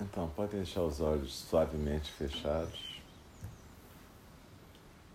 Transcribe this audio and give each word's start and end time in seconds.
Então, 0.00 0.28
pode 0.30 0.52
deixar 0.52 0.82
os 0.82 1.00
olhos 1.00 1.34
suavemente 1.34 2.10
fechados 2.12 3.00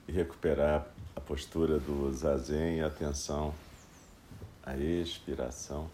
e 0.07 0.11
recuperar 0.11 0.85
a 1.15 1.21
postura 1.21 1.79
do 1.79 2.11
zazen 2.11 2.79
e 2.79 2.81
atenção 2.81 3.53
à 4.61 4.75
expiração. 4.75 5.89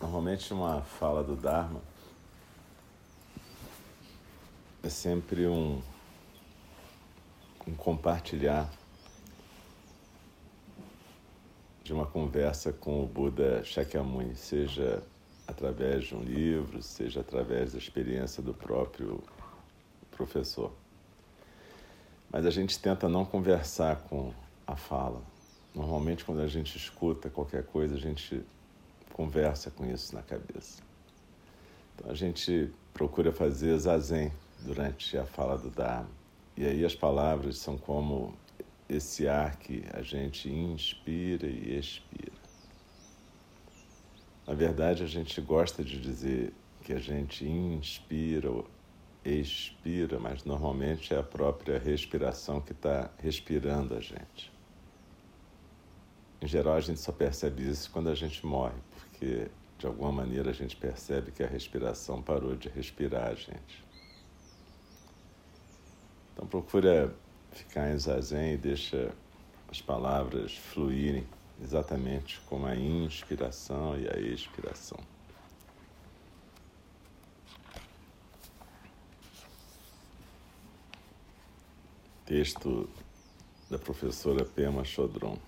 Normalmente, 0.00 0.52
uma 0.52 0.82
fala 0.82 1.22
do 1.22 1.36
Dharma 1.36 1.80
é 4.82 4.88
sempre 4.88 5.46
um 5.46 5.82
um 7.66 7.74
compartilhar 7.74 8.70
de 11.82 11.92
uma 11.92 12.06
conversa 12.06 12.72
com 12.72 13.02
o 13.02 13.06
Buda 13.06 13.62
Shakyamuni, 13.64 14.34
seja 14.36 15.02
através 15.46 16.04
de 16.04 16.14
um 16.14 16.22
livro, 16.22 16.82
seja 16.82 17.20
através 17.20 17.72
da 17.72 17.78
experiência 17.78 18.42
do 18.42 18.52
próprio 18.52 19.22
professor. 20.10 20.72
Mas 22.30 22.44
a 22.44 22.50
gente 22.50 22.78
tenta 22.78 23.08
não 23.08 23.24
conversar 23.24 23.96
com 24.08 24.32
a 24.66 24.74
fala. 24.74 25.22
Normalmente, 25.74 26.24
quando 26.24 26.40
a 26.40 26.48
gente 26.48 26.76
escuta 26.76 27.30
qualquer 27.30 27.64
coisa, 27.64 27.94
a 27.94 28.00
gente 28.00 28.42
conversa 29.12 29.70
com 29.70 29.86
isso 29.86 30.14
na 30.14 30.22
cabeça. 30.22 30.82
Então, 31.94 32.10
a 32.10 32.14
gente 32.14 32.70
procura 32.92 33.30
fazer 33.32 33.78
zazen 33.78 34.32
durante 34.60 35.16
a 35.16 35.24
fala 35.24 35.56
do 35.56 35.70
Dharma. 35.70 36.25
E 36.56 36.64
aí 36.64 36.84
as 36.84 36.94
palavras 36.94 37.58
são 37.58 37.76
como 37.76 38.34
esse 38.88 39.28
ar 39.28 39.56
que 39.56 39.84
a 39.92 40.00
gente 40.00 40.48
inspira 40.48 41.46
e 41.46 41.78
expira. 41.78 42.32
Na 44.46 44.54
verdade, 44.54 45.02
a 45.02 45.06
gente 45.06 45.40
gosta 45.40 45.82
de 45.82 46.00
dizer 46.00 46.52
que 46.82 46.92
a 46.92 46.98
gente 46.98 47.44
inspira 47.44 48.50
ou 48.50 48.66
expira, 49.24 50.20
mas 50.20 50.44
normalmente 50.44 51.12
é 51.12 51.18
a 51.18 51.22
própria 51.22 51.78
respiração 51.78 52.60
que 52.60 52.72
está 52.72 53.10
respirando 53.18 53.94
a 53.94 54.00
gente. 54.00 54.52
Em 56.40 56.46
geral, 56.46 56.74
a 56.74 56.80
gente 56.80 57.00
só 57.00 57.10
percebe 57.10 57.68
isso 57.68 57.90
quando 57.90 58.08
a 58.08 58.14
gente 58.14 58.46
morre, 58.46 58.76
porque 58.94 59.50
de 59.78 59.86
alguma 59.86 60.12
maneira 60.12 60.50
a 60.50 60.54
gente 60.54 60.76
percebe 60.76 61.32
que 61.32 61.42
a 61.42 61.46
respiração 61.46 62.22
parou 62.22 62.54
de 62.54 62.68
respirar 62.68 63.28
a 63.28 63.34
gente. 63.34 63.85
Então 66.36 66.46
procura 66.46 67.14
ficar 67.50 67.90
em 67.90 67.98
zazen 67.98 68.52
e 68.52 68.56
deixa 68.58 69.10
as 69.70 69.80
palavras 69.80 70.54
fluírem 70.54 71.26
exatamente 71.62 72.38
como 72.42 72.66
a 72.66 72.76
inspiração 72.76 73.98
e 73.98 74.06
a 74.06 74.20
expiração. 74.20 74.98
Texto 82.26 82.86
da 83.70 83.78
professora 83.78 84.44
Pema 84.44 84.84
Chodron. 84.84 85.38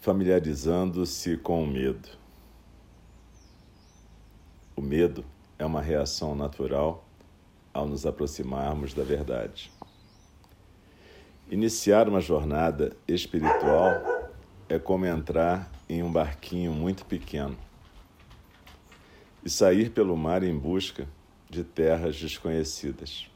Familiarizando-se 0.00 1.36
com 1.38 1.64
o 1.64 1.66
medo. 1.66 2.08
O 4.76 4.80
medo 4.80 5.24
é 5.58 5.66
uma 5.66 5.82
reação 5.82 6.36
natural 6.36 7.04
ao 7.72 7.86
nos 7.86 8.04
aproximarmos 8.06 8.94
da 8.94 9.02
verdade. 9.02 9.70
Iniciar 11.50 12.08
uma 12.08 12.20
jornada 12.20 12.96
espiritual 13.08 14.30
é 14.68 14.78
como 14.78 15.06
entrar 15.06 15.70
em 15.88 16.02
um 16.02 16.10
barquinho 16.10 16.72
muito 16.72 17.04
pequeno 17.04 17.56
e 19.44 19.50
sair 19.50 19.90
pelo 19.90 20.16
mar 20.16 20.42
em 20.42 20.56
busca 20.56 21.08
de 21.48 21.64
terras 21.64 22.16
desconhecidas. 22.16 23.28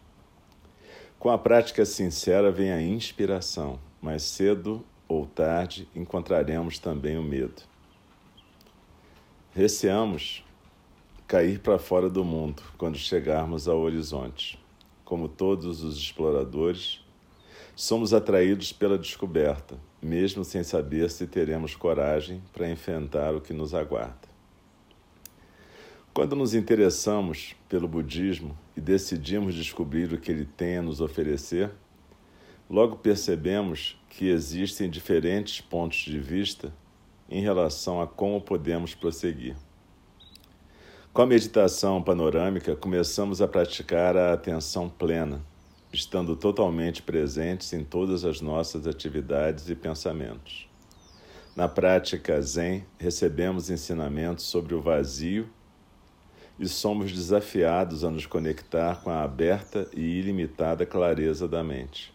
Com 1.19 1.31
a 1.31 1.39
prática 1.39 1.85
sincera 1.85 2.53
vem 2.53 2.71
a 2.71 2.81
inspiração, 2.81 3.81
mas 4.01 4.23
cedo 4.23 4.85
ou 5.09 5.27
tarde 5.27 5.89
encontraremos 5.95 6.79
também 6.79 7.19
o 7.19 7.23
medo. 7.23 7.63
Receamos 9.55 10.45
cair 11.27 11.59
para 11.59 11.79
fora 11.79 12.11
do 12.11 12.23
mundo 12.23 12.63
quando 12.77 12.99
chegarmos 12.99 13.67
ao 13.67 13.81
horizonte. 13.81 14.59
Como 15.05 15.29
todos 15.29 15.83
os 15.83 15.97
exploradores, 15.97 17.03
somos 17.75 18.13
atraídos 18.13 18.73
pela 18.73 18.99
descoberta, 18.99 19.77
mesmo 20.01 20.45
sem 20.45 20.63
saber 20.63 21.11
se 21.11 21.27
teremos 21.27 21.75
coragem 21.75 22.43
para 22.53 22.71
enfrentar 22.71 23.35
o 23.35 23.41
que 23.41 23.53
nos 23.53 23.75
aguarda. 23.75 24.29
Quando 26.13 26.37
nos 26.37 26.55
interessamos 26.55 27.57
pelo 27.69 27.89
budismo 27.89 28.57
e 28.77 28.81
decidimos 28.81 29.55
descobrir 29.55 30.13
o 30.13 30.21
que 30.21 30.31
ele 30.31 30.45
tem 30.45 30.77
a 30.77 30.83
nos 30.83 31.01
oferecer, 31.01 31.71
logo 32.71 32.97
percebemos 32.97 33.99
que 34.11 34.29
existem 34.29 34.89
diferentes 34.89 35.61
pontos 35.61 35.99
de 35.99 36.19
vista 36.21 36.73
em 37.29 37.43
relação 37.43 38.01
a 38.01 38.07
como 38.07 38.41
podemos 38.41 38.95
prosseguir. 38.95 39.57
Com 41.15 41.23
a 41.23 41.27
meditação 41.27 42.03
panorâmica, 42.03 42.75
começamos 42.75 43.41
a 43.41 43.47
praticar 43.47 44.17
a 44.17 44.33
atenção 44.33 44.89
plena, 44.89 45.41
estando 45.93 46.35
totalmente 46.35 47.03
presentes 47.03 47.73
em 47.73 47.85
todas 47.85 48.25
as 48.25 48.41
nossas 48.41 48.85
atividades 48.85 49.71
e 49.71 49.77
pensamentos. 49.77 50.69
Na 51.55 51.69
prática 51.69 52.43
Zen, 52.43 52.85
recebemos 52.99 53.71
ensinamentos 53.71 54.47
sobre 54.47 54.75
o 54.75 54.83
vazio 54.83 55.49
e 56.59 56.67
somos 56.67 57.13
desafiados 57.13 58.03
a 58.03 58.11
nos 58.11 58.27
conectar 58.27 59.01
com 59.01 59.11
a 59.11 59.23
aberta 59.23 59.89
e 59.95 60.01
ilimitada 60.01 60.85
clareza 60.85 61.47
da 61.47 61.63
mente. 61.63 62.14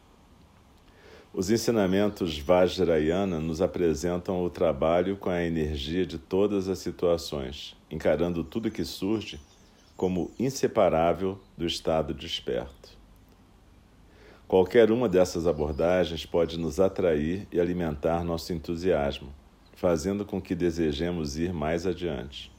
Os 1.31 1.51
ensinamentos 1.51 2.39
Vajrayana 2.39 3.39
nos 3.39 3.61
apresentam 3.61 4.43
o 4.43 4.49
trabalho 4.49 5.15
com 5.15 5.29
a 5.29 5.43
energia 5.43 6.03
de 6.05 6.17
todas 6.17 6.67
as 6.67 6.79
situações 6.79 7.77
encarando 7.89 8.43
tudo 8.43 8.71
que 8.71 8.83
surge 8.83 9.39
como 9.95 10.31
inseparável 10.39 11.39
do 11.57 11.65
estado 11.65 12.13
desperto. 12.13 12.97
Qualquer 14.47 14.91
uma 14.91 15.07
dessas 15.07 15.45
abordagens 15.45 16.25
pode 16.25 16.57
nos 16.57 16.79
atrair 16.79 17.47
e 17.51 17.59
alimentar 17.59 18.23
nosso 18.23 18.51
entusiasmo, 18.51 19.33
fazendo 19.75 20.25
com 20.25 20.41
que 20.41 20.55
desejemos 20.55 21.37
ir 21.37 21.53
mais 21.53 21.85
adiante. 21.85 22.51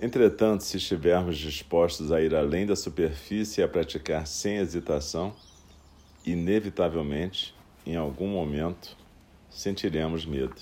Entretanto, 0.00 0.64
se 0.64 0.78
estivermos 0.78 1.36
dispostos 1.36 2.10
a 2.10 2.20
ir 2.20 2.34
além 2.34 2.66
da 2.66 2.74
superfície 2.74 3.60
e 3.60 3.64
a 3.64 3.68
praticar 3.68 4.26
sem 4.26 4.56
hesitação, 4.56 5.32
inevitavelmente, 6.24 7.54
em 7.86 7.96
algum 7.96 8.28
momento, 8.28 8.96
sentiremos 9.48 10.24
medo. 10.24 10.56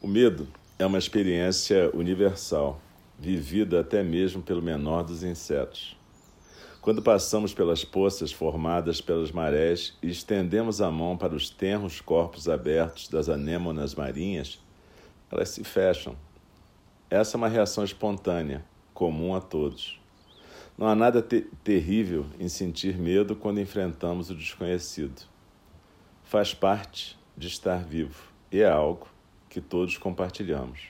O 0.00 0.06
medo 0.06 0.48
é 0.78 0.86
uma 0.86 0.98
experiência 0.98 1.90
universal, 1.94 2.80
vivida 3.18 3.80
até 3.80 4.02
mesmo 4.02 4.42
pelo 4.42 4.62
menor 4.62 5.02
dos 5.02 5.22
insetos. 5.22 5.96
Quando 6.80 7.02
passamos 7.02 7.52
pelas 7.52 7.84
poças 7.84 8.32
formadas 8.32 9.02
pelas 9.02 9.30
marés 9.30 9.94
e 10.02 10.08
estendemos 10.08 10.80
a 10.80 10.90
mão 10.90 11.14
para 11.14 11.34
os 11.34 11.50
tenros 11.50 12.00
corpos 12.00 12.48
abertos 12.48 13.08
das 13.08 13.28
anêmonas 13.28 13.94
marinhas, 13.94 14.58
elas 15.30 15.50
se 15.50 15.62
fecham. 15.62 16.16
Essa 17.10 17.36
é 17.36 17.38
uma 17.38 17.48
reação 17.48 17.84
espontânea, 17.84 18.64
comum 18.94 19.34
a 19.34 19.40
todos. 19.42 19.99
Não 20.80 20.88
há 20.88 20.94
nada 20.94 21.20
te 21.20 21.42
terrível 21.62 22.24
em 22.38 22.48
sentir 22.48 22.96
medo 22.96 23.36
quando 23.36 23.60
enfrentamos 23.60 24.30
o 24.30 24.34
desconhecido. 24.34 25.24
Faz 26.24 26.54
parte 26.54 27.18
de 27.36 27.48
estar 27.48 27.84
vivo 27.84 28.32
e 28.50 28.62
é 28.62 28.70
algo 28.70 29.06
que 29.50 29.60
todos 29.60 29.98
compartilhamos. 29.98 30.84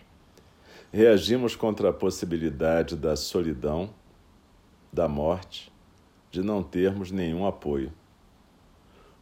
Reagimos 0.92 1.56
contra 1.56 1.90
a 1.90 1.92
possibilidade 1.92 2.94
da 2.94 3.16
solidão, 3.16 3.90
da 4.92 5.08
morte, 5.08 5.72
de 6.30 6.40
não 6.40 6.62
termos 6.62 7.10
nenhum 7.10 7.44
apoio. 7.44 7.92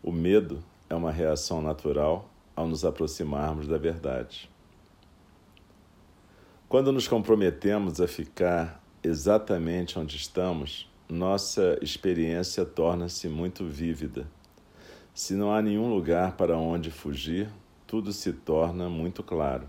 O 0.02 0.12
medo 0.12 0.62
é 0.90 0.94
uma 0.94 1.10
reação 1.10 1.62
natural 1.62 2.28
ao 2.54 2.68
nos 2.68 2.84
aproximarmos 2.84 3.66
da 3.66 3.78
verdade. 3.78 4.50
Quando 6.68 6.92
nos 6.92 7.08
comprometemos 7.08 8.02
a 8.02 8.06
ficar 8.06 8.86
exatamente 9.08 9.98
onde 9.98 10.16
estamos, 10.16 10.88
nossa 11.08 11.78
experiência 11.82 12.64
torna-se 12.64 13.28
muito 13.28 13.64
vívida. 13.64 14.26
Se 15.14 15.34
não 15.34 15.52
há 15.52 15.60
nenhum 15.62 15.88
lugar 15.88 16.36
para 16.36 16.56
onde 16.56 16.90
fugir, 16.90 17.48
tudo 17.86 18.12
se 18.12 18.32
torna 18.32 18.88
muito 18.88 19.22
claro. 19.22 19.68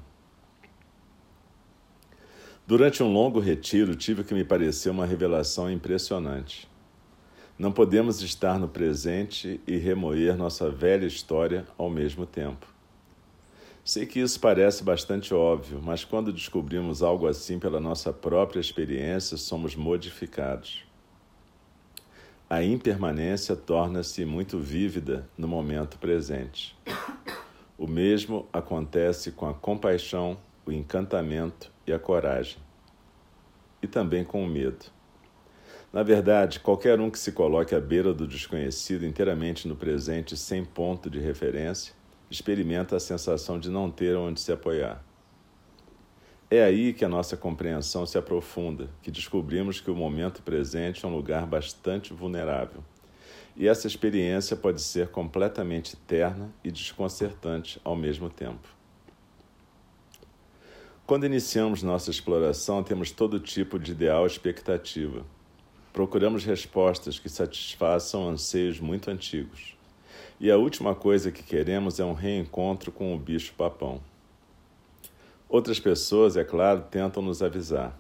Durante 2.68 3.02
um 3.02 3.12
longo 3.12 3.40
retiro, 3.40 3.96
tive 3.96 4.22
o 4.22 4.24
que 4.24 4.34
me 4.34 4.44
pareceu 4.44 4.92
uma 4.92 5.06
revelação 5.06 5.72
impressionante. 5.72 6.70
Não 7.58 7.72
podemos 7.72 8.22
estar 8.22 8.60
no 8.60 8.68
presente 8.68 9.60
e 9.66 9.78
remoer 9.78 10.38
nossa 10.38 10.70
velha 10.70 11.06
história 11.06 11.66
ao 11.78 11.90
mesmo 11.90 12.26
tempo. 12.26 12.68
Sei 13.90 14.06
que 14.06 14.20
isso 14.20 14.40
parece 14.40 14.84
bastante 14.84 15.34
óbvio, 15.34 15.82
mas 15.82 16.06
quando 16.06 16.32
descobrimos 16.32 17.02
algo 17.02 17.26
assim 17.26 17.58
pela 17.58 17.80
nossa 17.80 18.14
própria 18.14 18.60
experiência, 18.60 19.36
somos 19.36 19.76
modificados. 19.76 20.84
A 22.48 22.62
impermanência 22.64 23.56
torna-se 23.56 24.24
muito 24.26 24.60
vívida 24.60 25.28
no 25.36 25.48
momento 25.48 25.98
presente. 25.98 26.78
O 27.80 27.88
mesmo 27.88 28.48
acontece 28.54 29.32
com 29.32 29.50
a 29.50 29.56
compaixão, 29.56 30.38
o 30.68 30.72
encantamento 30.72 31.72
e 31.88 31.92
a 31.92 31.98
coragem, 31.98 32.60
e 33.82 33.88
também 33.88 34.24
com 34.24 34.46
o 34.46 34.48
medo. 34.48 34.86
Na 35.92 36.04
verdade, 36.04 36.60
qualquer 36.60 37.00
um 37.00 37.10
que 37.10 37.18
se 37.18 37.32
coloque 37.32 37.74
à 37.74 37.80
beira 37.80 38.14
do 38.14 38.28
desconhecido 38.28 39.04
inteiramente 39.04 39.68
no 39.68 39.76
presente, 39.76 40.38
sem 40.38 40.64
ponto 40.64 41.10
de 41.10 41.20
referência, 41.20 41.98
experimenta 42.30 42.96
a 42.96 43.00
sensação 43.00 43.60
de 43.60 43.70
não 43.70 43.90
ter 43.90 44.16
onde 44.16 44.40
se 44.40 44.52
apoiar. 44.52 45.04
É 46.50 46.64
aí 46.64 46.94
que 46.94 47.06
a 47.06 47.10
nossa 47.10 47.38
compreensão 47.38 48.06
se 48.06 48.18
aprofunda, 48.18 48.90
que 49.02 49.12
descobrimos 49.12 49.80
que 49.80 49.92
o 49.92 49.96
momento 49.96 50.42
presente 50.42 51.06
é 51.06 51.08
um 51.08 51.16
lugar 51.16 51.46
bastante 51.46 52.14
vulnerável. 52.14 52.84
E 53.56 53.68
essa 53.68 53.88
experiência 53.88 54.56
pode 54.56 54.82
ser 54.82 55.10
completamente 55.10 55.96
terna 55.96 56.50
e 56.64 56.72
desconcertante 56.72 57.80
ao 57.84 57.96
mesmo 57.96 58.30
tempo. 58.30 58.68
Quando 61.06 61.26
iniciamos 61.26 61.84
nossa 61.84 62.10
exploração, 62.10 62.84
temos 62.84 63.12
todo 63.12 63.40
tipo 63.40 63.78
de 63.78 63.92
ideal 63.92 64.26
expectativa 64.26 65.26
Procuramos 65.92 66.46
respostas 66.46 67.18
que 67.18 67.28
satisfaçam 67.28 68.30
anseios 68.30 68.80
muito 68.80 69.10
antigos. 69.10 69.76
E 70.42 70.50
a 70.50 70.56
última 70.56 70.96
coisa 70.96 71.34
que 71.34 71.44
queremos 71.44 72.00
é 72.00 72.06
um 72.06 72.14
reencontro 72.14 72.94
com 72.94 73.14
o 73.14 73.20
bicho-papão. 73.20 74.00
Outras 75.50 75.82
pessoas, 75.82 76.38
é 76.38 76.46
claro, 76.46 76.86
tentam 76.90 77.22
nos 77.22 77.44
avisar. 77.44 78.00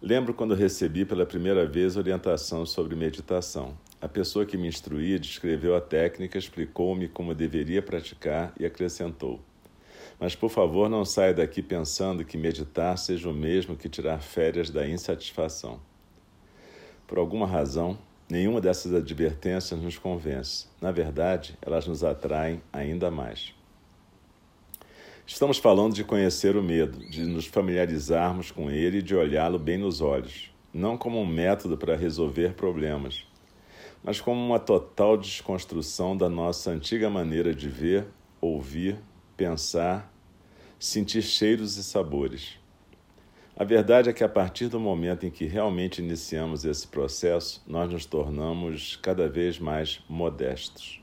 Lembro 0.00 0.32
quando 0.32 0.54
recebi 0.54 1.04
pela 1.04 1.26
primeira 1.26 1.66
vez 1.66 1.98
orientação 1.98 2.64
sobre 2.64 2.96
meditação. 2.96 3.76
A 4.00 4.08
pessoa 4.08 4.46
que 4.46 4.56
me 4.56 4.68
instruía 4.68 5.18
descreveu 5.18 5.76
a 5.76 5.82
técnica, 5.82 6.38
explicou-me 6.38 7.08
como 7.08 7.34
deveria 7.34 7.82
praticar 7.82 8.54
e 8.58 8.64
acrescentou: 8.64 9.38
Mas 10.18 10.34
por 10.34 10.48
favor, 10.48 10.88
não 10.88 11.04
saia 11.04 11.34
daqui 11.34 11.62
pensando 11.62 12.24
que 12.24 12.38
meditar 12.38 12.96
seja 12.96 13.28
o 13.28 13.34
mesmo 13.34 13.76
que 13.76 13.88
tirar 13.88 14.22
férias 14.22 14.70
da 14.70 14.88
insatisfação. 14.88 15.78
Por 17.06 17.18
alguma 17.18 17.46
razão, 17.46 17.98
nenhuma 18.34 18.60
dessas 18.60 18.92
advertências 18.92 19.80
nos 19.80 19.96
convence. 19.96 20.66
Na 20.80 20.90
verdade, 20.90 21.56
elas 21.62 21.86
nos 21.86 22.02
atraem 22.02 22.60
ainda 22.72 23.08
mais. 23.08 23.54
Estamos 25.24 25.58
falando 25.58 25.94
de 25.94 26.02
conhecer 26.02 26.56
o 26.56 26.62
medo, 26.62 26.98
de 27.08 27.22
nos 27.22 27.46
familiarizarmos 27.46 28.50
com 28.50 28.68
ele 28.68 28.98
e 28.98 29.02
de 29.02 29.14
olhá-lo 29.14 29.56
bem 29.56 29.78
nos 29.78 30.00
olhos, 30.00 30.50
não 30.72 30.98
como 30.98 31.20
um 31.20 31.26
método 31.26 31.78
para 31.78 31.96
resolver 31.96 32.54
problemas, 32.54 33.24
mas 34.02 34.20
como 34.20 34.44
uma 34.44 34.58
total 34.58 35.16
desconstrução 35.16 36.16
da 36.16 36.28
nossa 36.28 36.72
antiga 36.72 37.08
maneira 37.08 37.54
de 37.54 37.68
ver, 37.68 38.04
ouvir, 38.40 38.98
pensar, 39.36 40.12
sentir 40.76 41.22
cheiros 41.22 41.76
e 41.76 41.84
sabores. 41.84 42.58
A 43.56 43.62
verdade 43.62 44.10
é 44.10 44.12
que 44.12 44.24
a 44.24 44.28
partir 44.28 44.66
do 44.66 44.80
momento 44.80 45.24
em 45.24 45.30
que 45.30 45.44
realmente 45.44 46.02
iniciamos 46.02 46.64
esse 46.64 46.88
processo, 46.88 47.62
nós 47.64 47.88
nos 47.88 48.04
tornamos 48.04 48.96
cada 48.96 49.28
vez 49.28 49.60
mais 49.60 50.02
modestos. 50.08 51.00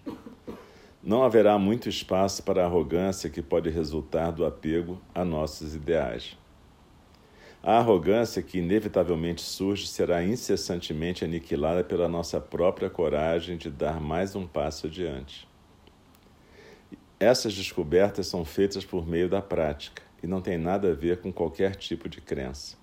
Não 1.01 1.24
haverá 1.24 1.58
muito 1.58 1.88
espaço 1.88 2.43
para 2.43 2.62
a 2.62 2.65
arrogância 2.65 3.29
que 3.29 3.41
pode 3.41 3.70
resultar 3.70 4.31
do 4.31 4.46
apego 4.46 5.01
a 5.15 5.24
nossos 5.24 5.74
ideais. 5.74 6.38
A 7.63 7.77
arrogância 7.77 8.41
que 8.41 8.58
inevitavelmente 8.58 9.41
surge 9.41 9.88
será 9.88 10.22
incessantemente 10.22 11.24
aniquilada 11.24 11.86
pela 11.86 12.10
nossa 12.10 12.41
própria 12.41 12.89
coragem 12.89 13.55
de 13.55 13.70
dar 13.70 14.01
mais 14.01 14.36
um 14.36 14.46
passo 14.46 14.88
adiante. 14.88 15.48
Essas 17.17 17.53
descobertas 17.53 18.27
são 18.27 18.43
feitas 18.43 18.84
por 18.84 19.08
meio 19.08 19.29
da 19.29 19.41
prática 19.41 20.11
e 20.22 20.28
não 20.28 20.42
têm 20.42 20.58
nada 20.58 20.92
a 20.92 20.94
ver 20.94 21.20
com 21.20 21.32
qualquer 21.32 21.75
tipo 21.75 22.08
de 22.08 22.22
crença. 22.22 22.78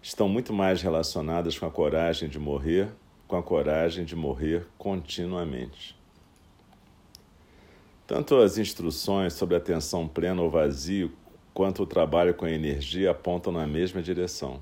Estão 0.00 0.28
muito 0.28 0.52
mais 0.52 0.82
relacionadas 0.82 1.58
com 1.58 1.66
a 1.66 1.70
coragem 1.70 2.28
de 2.28 2.38
morrer, 2.38 2.88
com 3.26 3.36
a 3.36 3.42
coragem 3.42 4.04
de 4.04 4.16
morrer 4.16 4.66
continuamente. 4.76 5.96
Tanto 8.06 8.36
as 8.36 8.58
instruções 8.58 9.32
sobre 9.32 9.56
atenção 9.56 10.06
plena 10.06 10.42
ou 10.42 10.50
vazio, 10.50 11.12
quanto 11.54 11.82
o 11.82 11.86
trabalho 11.86 12.34
com 12.34 12.44
a 12.44 12.50
energia 12.50 13.10
apontam 13.10 13.52
na 13.52 13.66
mesma 13.66 14.02
direção. 14.02 14.60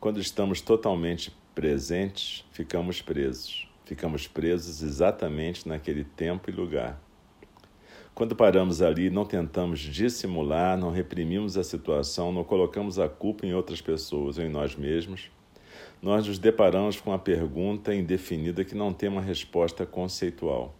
Quando 0.00 0.20
estamos 0.20 0.60
totalmente 0.60 1.34
presentes, 1.54 2.44
ficamos 2.52 3.02
presos. 3.02 3.68
Ficamos 3.84 4.26
presos 4.26 4.82
exatamente 4.82 5.68
naquele 5.68 6.04
tempo 6.04 6.48
e 6.48 6.52
lugar. 6.52 7.00
Quando 8.14 8.36
paramos 8.36 8.80
ali, 8.80 9.10
não 9.10 9.24
tentamos 9.24 9.80
dissimular, 9.80 10.78
não 10.78 10.92
reprimimos 10.92 11.58
a 11.58 11.64
situação, 11.64 12.30
não 12.30 12.44
colocamos 12.44 12.96
a 13.00 13.08
culpa 13.08 13.44
em 13.44 13.52
outras 13.52 13.80
pessoas 13.80 14.38
ou 14.38 14.44
em 14.44 14.48
nós 14.48 14.76
mesmos, 14.76 15.32
nós 16.00 16.24
nos 16.28 16.38
deparamos 16.38 17.00
com 17.00 17.10
uma 17.10 17.18
pergunta 17.18 17.92
indefinida 17.92 18.64
que 18.64 18.76
não 18.76 18.92
tem 18.92 19.08
uma 19.08 19.20
resposta 19.20 19.84
conceitual. 19.84 20.72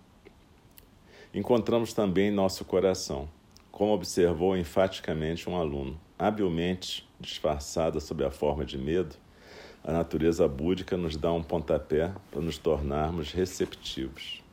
Encontramos 1.35 1.93
também 1.93 2.31
nosso 2.31 2.64
coração, 2.64 3.29
como 3.73 3.93
observou 3.93 4.57
enfaticamente 4.57 5.50
um 5.50 5.57
aluno, 5.57 6.00
habilmente 6.17 7.05
disfarçada 7.19 7.99
sob 7.99 8.25
a 8.25 8.31
forma 8.31 8.64
de 8.64 8.79
medo, 8.79 9.17
a 9.83 9.91
natureza 9.91 10.47
búdica 10.47 10.97
nos 10.97 11.17
dá 11.17 11.33
um 11.33 11.43
pontapé 11.43 12.12
para 12.31 12.41
nos 12.41 12.59
tornarmos 12.59 13.33
receptivos. 13.33 14.44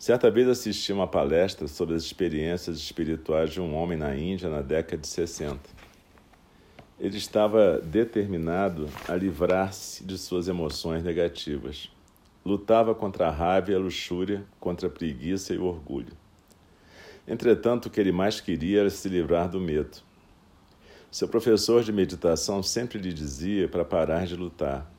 Certa 0.00 0.30
vez 0.30 0.48
assisti 0.48 0.94
uma 0.94 1.06
palestra 1.06 1.68
sobre 1.68 1.94
as 1.94 2.02
experiências 2.02 2.78
espirituais 2.78 3.50
de 3.50 3.60
um 3.60 3.74
homem 3.74 3.98
na 3.98 4.16
Índia 4.16 4.48
na 4.48 4.62
década 4.62 4.96
de 4.96 5.06
60. 5.06 5.60
Ele 6.98 7.18
estava 7.18 7.78
determinado 7.80 8.88
a 9.06 9.14
livrar-se 9.14 10.02
de 10.02 10.16
suas 10.16 10.48
emoções 10.48 11.04
negativas. 11.04 11.90
Lutava 12.42 12.94
contra 12.94 13.28
a 13.28 13.30
raiva 13.30 13.72
e 13.72 13.74
a 13.74 13.78
luxúria, 13.78 14.42
contra 14.58 14.88
a 14.88 14.90
preguiça 14.90 15.52
e 15.52 15.58
o 15.58 15.66
orgulho. 15.66 16.16
Entretanto, 17.28 17.84
o 17.86 17.90
que 17.90 18.00
ele 18.00 18.10
mais 18.10 18.40
queria 18.40 18.80
era 18.80 18.90
se 18.90 19.06
livrar 19.06 19.50
do 19.50 19.60
medo. 19.60 19.98
Seu 21.10 21.28
professor 21.28 21.82
de 21.82 21.92
meditação 21.92 22.62
sempre 22.62 22.98
lhe 22.98 23.12
dizia 23.12 23.68
para 23.68 23.84
parar 23.84 24.26
de 24.26 24.34
lutar. 24.34 24.90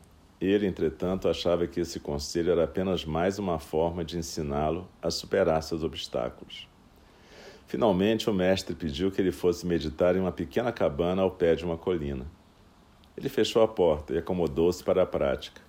Ele, 0.42 0.66
entretanto, 0.66 1.30
achava 1.30 1.68
que 1.68 1.80
esse 1.80 2.00
conselho 2.00 2.52
era 2.52 2.64
apenas 2.64 3.06
mais 3.06 3.38
uma 3.38 3.60
forma 3.60 4.04
de 4.04 4.18
ensiná-lo 4.18 4.90
a 5.00 5.12
superar 5.12 5.62
seus 5.62 5.84
obstáculos. 5.84 6.68
Finalmente, 7.68 8.28
o 8.28 8.34
mestre 8.34 8.74
pediu 8.74 9.12
que 9.12 9.22
ele 9.22 9.32
fosse 9.32 9.68
meditar 9.68 10.16
em 10.16 10.20
uma 10.20 10.32
pequena 10.32 10.72
cabana 10.72 11.22
ao 11.22 11.30
pé 11.30 11.54
de 11.54 11.64
uma 11.64 11.78
colina. 11.78 12.26
Ele 13.16 13.30
fechou 13.30 13.62
a 13.62 13.68
porta 13.68 14.16
e 14.16 14.18
acomodou-se 14.18 14.84
para 14.84 15.04
a 15.04 15.06
prática. 15.06 15.62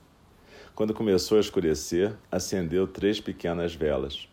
Quando 0.74 0.94
começou 0.94 1.36
a 1.36 1.40
escurecer, 1.42 2.16
acendeu 2.30 2.86
três 2.86 3.20
pequenas 3.20 3.74
velas. 3.74 4.26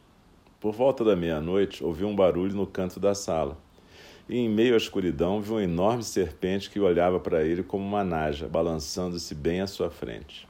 Por 0.58 0.74
volta 0.74 1.04
da 1.04 1.18
meia-noite, 1.18 1.84
ouviu 1.84 2.08
um 2.08 2.16
barulho 2.16 2.56
no 2.56 2.66
canto 2.66 2.98
da 2.98 3.14
sala. 3.14 3.58
E, 4.30 4.38
em 4.38 4.48
meio 4.48 4.76
à 4.76 4.78
escuridão, 4.78 5.42
viu 5.42 5.56
uma 5.56 5.64
enorme 5.64 6.04
serpente 6.04 6.70
que 6.70 6.80
olhava 6.80 7.20
para 7.20 7.44
ele 7.44 7.64
como 7.64 7.84
uma 7.84 8.04
naja, 8.04 8.48
balançando-se 8.48 9.34
bem 9.34 9.60
à 9.60 9.66
sua 9.66 9.90
frente. 9.90 10.48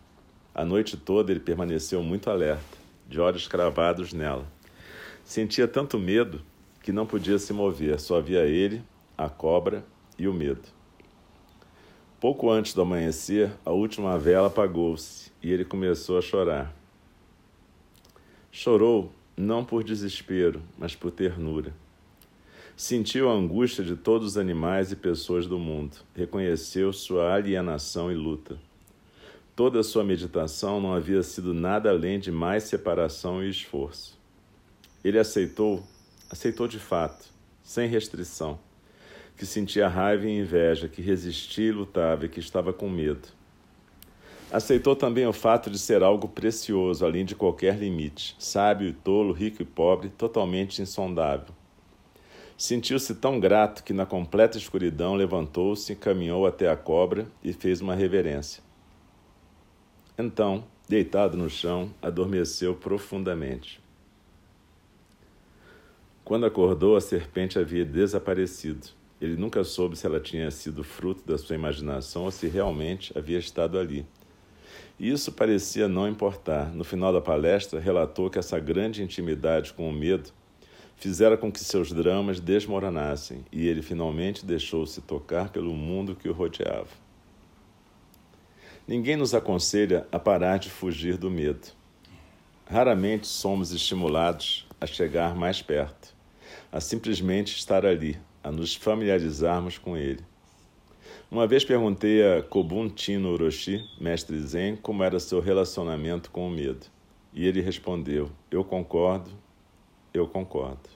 A 0.53 0.65
noite 0.65 0.97
toda 0.97 1.31
ele 1.31 1.39
permaneceu 1.39 2.03
muito 2.03 2.29
alerta, 2.29 2.77
de 3.07 3.21
olhos 3.21 3.47
cravados 3.47 4.11
nela. 4.11 4.45
Sentia 5.23 5.65
tanto 5.65 5.97
medo 5.97 6.41
que 6.83 6.91
não 6.91 7.05
podia 7.05 7.39
se 7.39 7.53
mover, 7.53 7.97
só 8.01 8.19
via 8.19 8.45
ele, 8.45 8.83
a 9.17 9.29
cobra 9.29 9.85
e 10.17 10.27
o 10.27 10.33
medo. 10.33 10.67
Pouco 12.19 12.51
antes 12.51 12.73
do 12.73 12.81
amanhecer, 12.81 13.49
a 13.63 13.71
última 13.71 14.19
vela 14.19 14.47
apagou-se 14.47 15.31
e 15.41 15.49
ele 15.49 15.63
começou 15.63 16.17
a 16.17 16.21
chorar. 16.21 16.75
Chorou 18.51 19.13
não 19.37 19.63
por 19.63 19.85
desespero, 19.85 20.61
mas 20.77 20.95
por 20.95 21.11
ternura. 21.11 21.73
Sentiu 22.81 23.29
a 23.29 23.33
angústia 23.33 23.83
de 23.83 23.97
todos 23.97 24.25
os 24.25 24.37
animais 24.37 24.89
e 24.89 24.95
pessoas 24.95 25.45
do 25.45 25.59
mundo, 25.59 25.97
reconheceu 26.15 26.93
sua 26.93 27.33
alienação 27.33 28.09
e 28.09 28.15
luta. 28.15 28.57
Toda 29.53 29.81
a 29.81 29.83
sua 29.83 30.01
meditação 30.01 30.79
não 30.79 30.93
havia 30.93 31.21
sido 31.21 31.53
nada 31.53 31.89
além 31.89 32.21
de 32.21 32.31
mais 32.31 32.63
separação 32.63 33.43
e 33.43 33.49
esforço. 33.49 34.17
Ele 35.03 35.19
aceitou, 35.19 35.83
aceitou 36.29 36.69
de 36.69 36.79
fato, 36.79 37.27
sem 37.61 37.85
restrição 37.85 38.57
que 39.35 39.45
sentia 39.45 39.89
raiva 39.89 40.25
e 40.25 40.39
inveja, 40.39 40.87
que 40.87 41.01
resistia 41.01 41.67
e 41.67 41.73
lutava 41.73 42.27
e 42.27 42.29
que 42.29 42.39
estava 42.39 42.71
com 42.71 42.89
medo. 42.89 43.27
Aceitou 44.49 44.95
também 44.95 45.27
o 45.27 45.33
fato 45.33 45.69
de 45.69 45.77
ser 45.77 46.01
algo 46.01 46.29
precioso, 46.29 47.05
além 47.05 47.25
de 47.25 47.35
qualquer 47.35 47.77
limite, 47.77 48.37
sábio 48.39 48.87
e 48.87 48.93
tolo, 48.93 49.33
rico 49.33 49.61
e 49.61 49.65
pobre, 49.65 50.07
totalmente 50.07 50.81
insondável. 50.81 51.58
Sentiu-se 52.59 53.15
tão 53.15 53.39
grato 53.39 53.85
que, 53.85 53.93
na 53.93 54.05
completa 54.05 54.57
escuridão, 54.57 55.15
levantou-se, 55.15 55.95
caminhou 55.95 56.45
até 56.45 56.69
a 56.69 56.75
cobra 56.75 57.25
e 57.41 57.53
fez 57.53 57.79
uma 57.79 57.95
reverência. 57.95 58.61
Então, 60.17 60.65
deitado 60.85 61.37
no 61.37 61.49
chão, 61.49 61.93
adormeceu 62.01 62.75
profundamente. 62.75 63.79
Quando 66.25 66.45
acordou, 66.45 66.97
a 66.97 67.01
serpente 67.01 67.57
havia 67.57 67.85
desaparecido. 67.85 68.89
Ele 69.21 69.37
nunca 69.37 69.63
soube 69.63 69.95
se 69.95 70.05
ela 70.05 70.19
tinha 70.19 70.51
sido 70.51 70.83
fruto 70.83 71.25
da 71.25 71.37
sua 71.37 71.55
imaginação 71.55 72.25
ou 72.25 72.31
se 72.31 72.49
realmente 72.49 73.17
havia 73.17 73.39
estado 73.39 73.79
ali. 73.79 74.05
E 74.99 75.09
isso 75.09 75.31
parecia 75.31 75.87
não 75.87 76.09
importar. 76.09 76.73
No 76.73 76.83
final 76.83 77.13
da 77.13 77.21
palestra, 77.21 77.79
relatou 77.79 78.29
que 78.29 78.37
essa 78.37 78.59
grande 78.59 79.01
intimidade 79.01 79.71
com 79.71 79.89
o 79.89 79.93
medo 79.93 80.33
fizera 80.99 81.37
com 81.37 81.49
que 81.49 81.61
seus 81.61 81.93
dramas 81.93 82.41
desmoronassem 82.41 83.45
e 83.51 83.67
ele 83.67 83.81
finalmente 83.81 84.45
deixou-se 84.45 84.99
tocar 85.01 85.49
pelo 85.49 85.73
mundo 85.73 86.13
que 86.13 86.27
o 86.27 86.33
rodeava. 86.33 86.89
Ninguém 88.85 89.15
nos 89.15 89.33
aconselha 89.33 90.05
a 90.11 90.19
parar 90.19 90.57
de 90.57 90.69
fugir 90.69 91.15
do 91.15 91.31
medo. 91.31 91.67
Raramente 92.65 93.27
somos 93.27 93.71
estimulados 93.71 94.67
a 94.79 94.85
chegar 94.85 95.35
mais 95.35 95.61
perto, 95.61 96.13
a 96.69 96.81
simplesmente 96.81 97.55
estar 97.55 97.85
ali, 97.85 98.19
a 98.43 98.51
nos 98.51 98.75
familiarizarmos 98.75 99.77
com 99.77 99.95
ele. 99.95 100.23
Uma 101.31 101.47
vez 101.47 101.63
perguntei 101.63 102.25
a 102.25 102.43
Kobun 102.43 102.89
Tino 102.89 103.31
Orochi, 103.31 103.87
mestre 104.01 104.37
Zen, 104.39 104.75
como 104.75 105.03
era 105.03 105.19
seu 105.19 105.39
relacionamento 105.39 106.29
com 106.29 106.47
o 106.47 106.51
medo. 106.51 106.87
E 107.33 107.47
ele 107.47 107.61
respondeu: 107.61 108.31
Eu 108.49 108.63
concordo, 108.63 109.29
eu 110.13 110.27
concordo. 110.27 110.89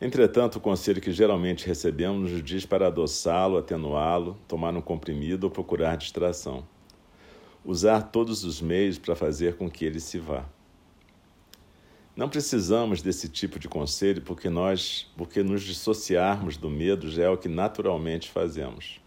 Entretanto, 0.00 0.56
o 0.56 0.60
conselho 0.60 1.00
que 1.00 1.12
geralmente 1.12 1.66
recebemos 1.66 2.32
nos 2.32 2.42
diz 2.42 2.64
para 2.64 2.86
adoçá-lo, 2.86 3.58
atenuá-lo, 3.58 4.38
tomar 4.48 4.74
um 4.74 4.80
comprimido 4.80 5.44
ou 5.44 5.50
procurar 5.50 5.96
distração. 5.96 6.66
Usar 7.62 8.04
todos 8.04 8.42
os 8.42 8.62
meios 8.62 8.98
para 8.98 9.14
fazer 9.14 9.56
com 9.56 9.70
que 9.70 9.84
ele 9.84 10.00
se 10.00 10.18
vá. 10.18 10.46
Não 12.16 12.28
precisamos 12.28 13.02
desse 13.02 13.28
tipo 13.28 13.58
de 13.58 13.68
conselho 13.68 14.22
porque 14.22 14.48
nós, 14.48 15.10
porque 15.16 15.42
nos 15.42 15.62
dissociarmos 15.62 16.56
do 16.56 16.70
medo 16.70 17.10
já 17.10 17.24
é 17.24 17.28
o 17.28 17.36
que 17.36 17.48
naturalmente 17.48 18.30
fazemos. 18.30 19.00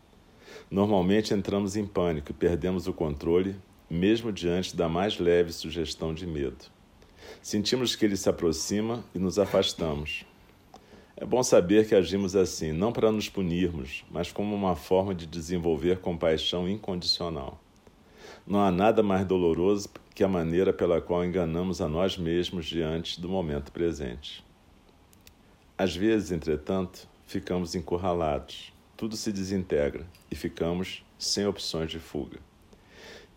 Normalmente 0.70 1.34
entramos 1.34 1.75
em 1.75 1.86
pânico 1.86 2.32
e 2.32 2.34
perdemos 2.34 2.88
o 2.88 2.94
controle, 2.94 3.56
mesmo 3.89 4.32
diante 4.32 4.75
da 4.75 4.88
mais 4.88 5.20
leve 5.20 5.51
sugestão 5.51 6.13
de 6.13 6.25
medo. 6.25 6.73
Sentimos 7.42 7.96
que 7.96 8.06
ele 8.06 8.15
se 8.15 8.30
aproxima 8.30 9.03
e 9.13 9.20
nos 9.20 9.38
afastamos. 9.38 10.25
É 11.15 11.25
bom 11.25 11.44
saber 11.44 11.88
que 11.88 11.94
agimos 11.94 12.36
assim, 12.36 12.72
não 12.72 12.92
para 12.92 13.12
nos 13.12 13.30
punirmos, 13.30 14.03
mas 14.10 14.32
como 14.32 14.56
uma 14.56 14.75
forma 14.75 15.13
de 15.13 15.25
desenvolver 15.25 16.00
compaixão 16.00 16.68
incondicional. 16.68 17.60
Não 18.46 18.60
há 18.62 18.72
nada 18.72 19.03
mais 19.03 19.25
doloroso 19.25 19.89
que 20.13 20.24
a 20.24 20.27
maneira 20.27 20.74
pela 20.74 21.00
qual 21.00 21.24
enganamos 21.24 21.82
a 21.82 21.88
nós 21.88 22.18
mesmos 22.18 22.65
diante 22.65 23.22
do 23.22 23.30
momento 23.30 23.72
presente. 23.72 24.44
Às 25.77 25.96
vezes, 25.96 26.32
entretanto, 26.32 27.08
ficamos 27.25 27.74
encurralados, 27.74 28.74
tudo 28.96 29.15
se 29.15 29.32
desintegra 29.32 30.06
e 30.30 30.36
ficamos 30.36 31.03
sem 31.18 31.48
opções 31.48 31.89
de 31.89 32.00
fuga. 32.00 32.39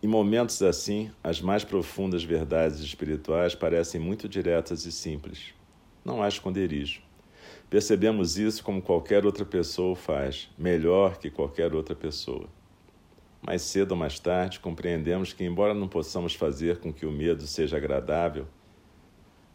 Em 0.01 0.07
momentos 0.07 0.61
assim, 0.61 1.09
as 1.23 1.41
mais 1.41 1.63
profundas 1.63 2.23
verdades 2.23 2.81
espirituais 2.81 3.55
parecem 3.55 3.99
muito 3.99 4.29
diretas 4.29 4.85
e 4.85 4.91
simples. 4.91 5.55
Não 6.05 6.21
há 6.21 6.27
esconderijo. 6.27 7.01
Percebemos 7.67 8.37
isso 8.37 8.63
como 8.63 8.79
qualquer 8.79 9.25
outra 9.25 9.43
pessoa 9.43 9.95
faz, 9.95 10.49
melhor 10.55 11.17
que 11.17 11.31
qualquer 11.31 11.73
outra 11.73 11.95
pessoa. 11.95 12.47
Mais 13.41 13.63
cedo 13.63 13.91
ou 13.93 13.97
mais 13.97 14.19
tarde, 14.19 14.59
compreendemos 14.59 15.33
que, 15.33 15.43
embora 15.43 15.73
não 15.73 15.87
possamos 15.87 16.35
fazer 16.35 16.77
com 16.77 16.93
que 16.93 17.05
o 17.05 17.11
medo 17.11 17.47
seja 17.47 17.77
agradável, 17.77 18.45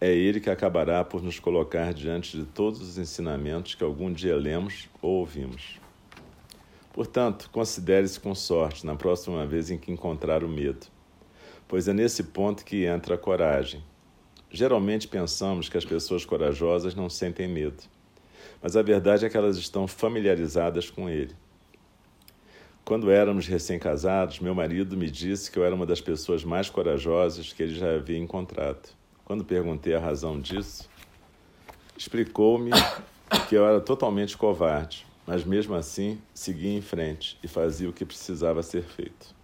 é 0.00 0.12
ele 0.12 0.40
que 0.40 0.50
acabará 0.50 1.04
por 1.04 1.22
nos 1.22 1.38
colocar 1.38 1.94
diante 1.94 2.36
de 2.36 2.44
todos 2.44 2.80
os 2.80 2.98
ensinamentos 2.98 3.76
que 3.76 3.84
algum 3.84 4.12
dia 4.12 4.34
lemos 4.34 4.88
ou 5.00 5.20
ouvimos. 5.20 5.81
Portanto, 6.92 7.48
considere-se 7.50 8.20
com 8.20 8.34
sorte 8.34 8.84
na 8.84 8.94
próxima 8.94 9.46
vez 9.46 9.70
em 9.70 9.78
que 9.78 9.90
encontrar 9.90 10.44
o 10.44 10.48
medo, 10.48 10.86
pois 11.66 11.88
é 11.88 11.92
nesse 11.92 12.24
ponto 12.24 12.64
que 12.64 12.84
entra 12.84 13.14
a 13.14 13.18
coragem. 13.18 13.82
Geralmente 14.50 15.08
pensamos 15.08 15.70
que 15.70 15.78
as 15.78 15.86
pessoas 15.86 16.26
corajosas 16.26 16.94
não 16.94 17.08
sentem 17.08 17.48
medo, 17.48 17.82
mas 18.60 18.76
a 18.76 18.82
verdade 18.82 19.24
é 19.24 19.30
que 19.30 19.36
elas 19.36 19.56
estão 19.56 19.88
familiarizadas 19.88 20.90
com 20.90 21.08
ele. 21.08 21.34
Quando 22.84 23.10
éramos 23.10 23.46
recém-casados, 23.46 24.40
meu 24.40 24.54
marido 24.54 24.94
me 24.94 25.10
disse 25.10 25.50
que 25.50 25.58
eu 25.58 25.64
era 25.64 25.74
uma 25.74 25.86
das 25.86 26.00
pessoas 26.00 26.44
mais 26.44 26.68
corajosas 26.68 27.54
que 27.54 27.62
ele 27.62 27.74
já 27.74 27.94
havia 27.94 28.18
encontrado. 28.18 28.90
Quando 29.24 29.44
perguntei 29.44 29.94
a 29.94 30.00
razão 30.00 30.38
disso, 30.38 30.90
explicou-me 31.96 32.70
que 33.48 33.54
eu 33.54 33.66
era 33.66 33.80
totalmente 33.80 34.36
covarde, 34.36 35.06
mas 35.26 35.44
mesmo 35.44 35.74
assim 35.74 36.20
seguia 36.34 36.76
em 36.76 36.80
frente 36.80 37.38
e 37.42 37.48
fazia 37.48 37.88
o 37.88 37.92
que 37.92 38.04
precisava 38.04 38.62
ser 38.62 38.82
feito. 38.82 39.34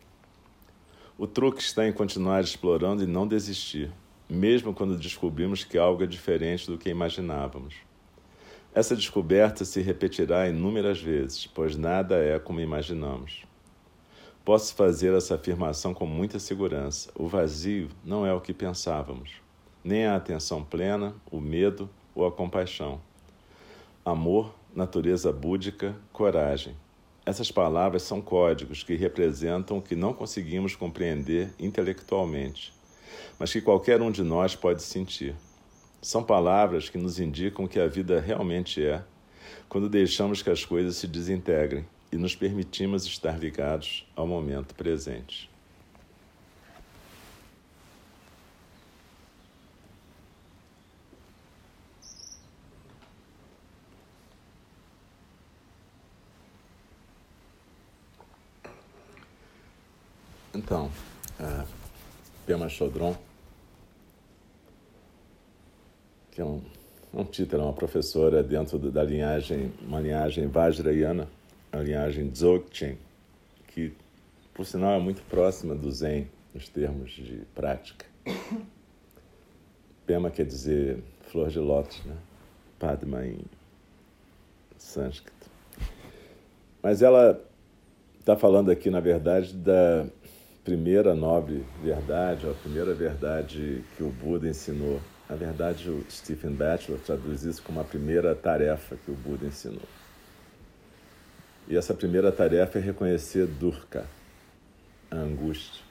O 1.17 1.27
truque 1.27 1.61
está 1.61 1.87
em 1.87 1.93
continuar 1.93 2.43
explorando 2.43 3.03
e 3.03 3.07
não 3.07 3.27
desistir, 3.27 3.91
mesmo 4.29 4.73
quando 4.73 4.97
descobrimos 4.97 5.65
que 5.65 5.79
algo 5.79 6.03
é 6.05 6.07
diferente 6.07 6.67
do 6.67 6.79
que 6.79 6.89
imaginávamos. 6.89 7.75
Essa 8.75 8.95
descoberta 8.95 9.65
se 9.65 9.81
repetirá 9.81 10.49
inúmeras 10.49 11.01
vezes, 11.01 11.47
pois 11.47 11.77
nada 11.77 12.17
é 12.17 12.39
como 12.39 12.61
imaginamos. 12.61 13.43
Posso 14.45 14.75
fazer 14.75 15.13
essa 15.13 15.35
afirmação 15.35 15.93
com 15.93 16.07
muita 16.07 16.39
segurança. 16.39 17.11
O 17.15 17.27
vazio 17.27 17.89
não 18.05 18.25
é 18.25 18.33
o 18.33 18.41
que 18.41 18.55
pensávamos, 18.55 19.33
nem 19.83 20.07
a 20.07 20.17
atenção 20.17 20.63
plena, 20.63 21.15
o 21.31 21.41
medo 21.41 21.91
ou 22.15 22.27
a 22.27 22.33
compaixão. 22.33 23.01
Amor, 24.05 24.55
natureza 24.75 25.33
búdica, 25.33 25.97
coragem. 26.13 26.77
Essas 27.25 27.51
palavras 27.51 28.03
são 28.03 28.21
códigos 28.21 28.83
que 28.83 28.95
representam 28.95 29.79
o 29.79 29.83
que 29.83 29.95
não 29.95 30.15
conseguimos 30.15 30.75
compreender 30.75 31.53
intelectualmente, 31.59 32.73
mas 33.39 33.53
que 33.53 33.61
qualquer 33.61 34.01
um 34.01 34.11
de 34.11 34.23
nós 34.23 34.57
pode 34.57 34.83
sentir. 34.83 35.35
São 36.01 36.23
palavras 36.23 36.89
que 36.89 36.97
nos 36.97 37.19
indicam 37.19 37.65
o 37.65 37.69
que 37.69 37.81
a 37.81 37.89
vida 37.89 38.21
realmente 38.21 38.85
é 38.85 39.03
quando 39.69 39.89
deixamos 39.89 40.43
que 40.43 40.51
as 40.51 40.65
coisas 40.65 40.97
se 40.97 41.07
desintegrem 41.07 41.87
e 42.11 42.17
nos 42.17 42.35
permitimos 42.35 43.05
estar 43.05 43.39
ligados 43.39 44.07
ao 44.17 44.27
momento 44.27 44.75
presente. 44.75 45.51
Então, 60.55 60.91
a 61.39 61.65
Pema 62.49 62.67
Chodron, 62.67 63.15
que 66.31 66.41
é 66.41 66.45
um, 66.47 66.63
um 67.13 67.23
título, 67.23 67.61
é 67.61 67.65
uma 67.67 67.75
professora 67.75 68.43
dentro 68.43 68.79
da 68.91 69.05
linhagem, 69.05 69.71
uma 69.83 70.01
linhagem 70.01 70.47
Vajrayana, 70.47 71.29
a 71.71 71.77
linhagem 71.77 72.31
Dzogchen, 72.31 72.97
que, 73.67 73.93
por 74.55 74.65
sinal, 74.65 74.95
é 74.95 74.99
muito 74.99 75.21
próxima 75.29 75.75
do 75.75 75.93
Zen 75.93 76.27
nos 76.55 76.71
termos 76.71 77.11
de 77.11 77.43
prática. 77.55 78.07
Pema 80.07 80.31
quer 80.31 80.47
dizer 80.47 81.03
flor 81.31 81.51
de 81.51 81.59
lótus, 81.59 82.03
né? 82.07 82.17
Padma 82.79 83.27
em 83.27 83.41
sânscrito. 84.79 85.51
Mas 86.83 87.03
ela 87.03 87.45
está 88.19 88.39
falando 88.39 88.71
aqui, 88.71 88.89
na 88.89 89.01
verdade, 89.01 89.53
da 89.53 90.07
primeira 90.69 91.15
nobre 91.15 91.65
verdade, 91.83 92.47
a 92.47 92.53
primeira 92.53 92.93
verdade 92.93 93.83
que 93.97 94.03
o 94.03 94.11
Buda 94.11 94.47
ensinou. 94.47 95.01
Na 95.27 95.35
verdade, 95.35 95.89
o 95.89 96.05
Stephen 96.11 96.51
Batchelor 96.51 97.01
traduz 97.01 97.43
isso 97.43 97.63
como 97.63 97.81
a 97.81 97.85
primeira 97.85 98.35
tarefa 98.35 98.95
que 99.03 99.11
o 99.11 99.15
Buda 99.15 99.47
ensinou. 99.47 99.89
E 101.69 101.75
essa 101.75 101.95
primeira 101.95 102.31
tarefa 102.31 102.79
é 102.79 102.83
reconhecer 102.83 103.47
Durka, 103.47 104.07
a 105.11 105.17
angústia. 105.17 105.83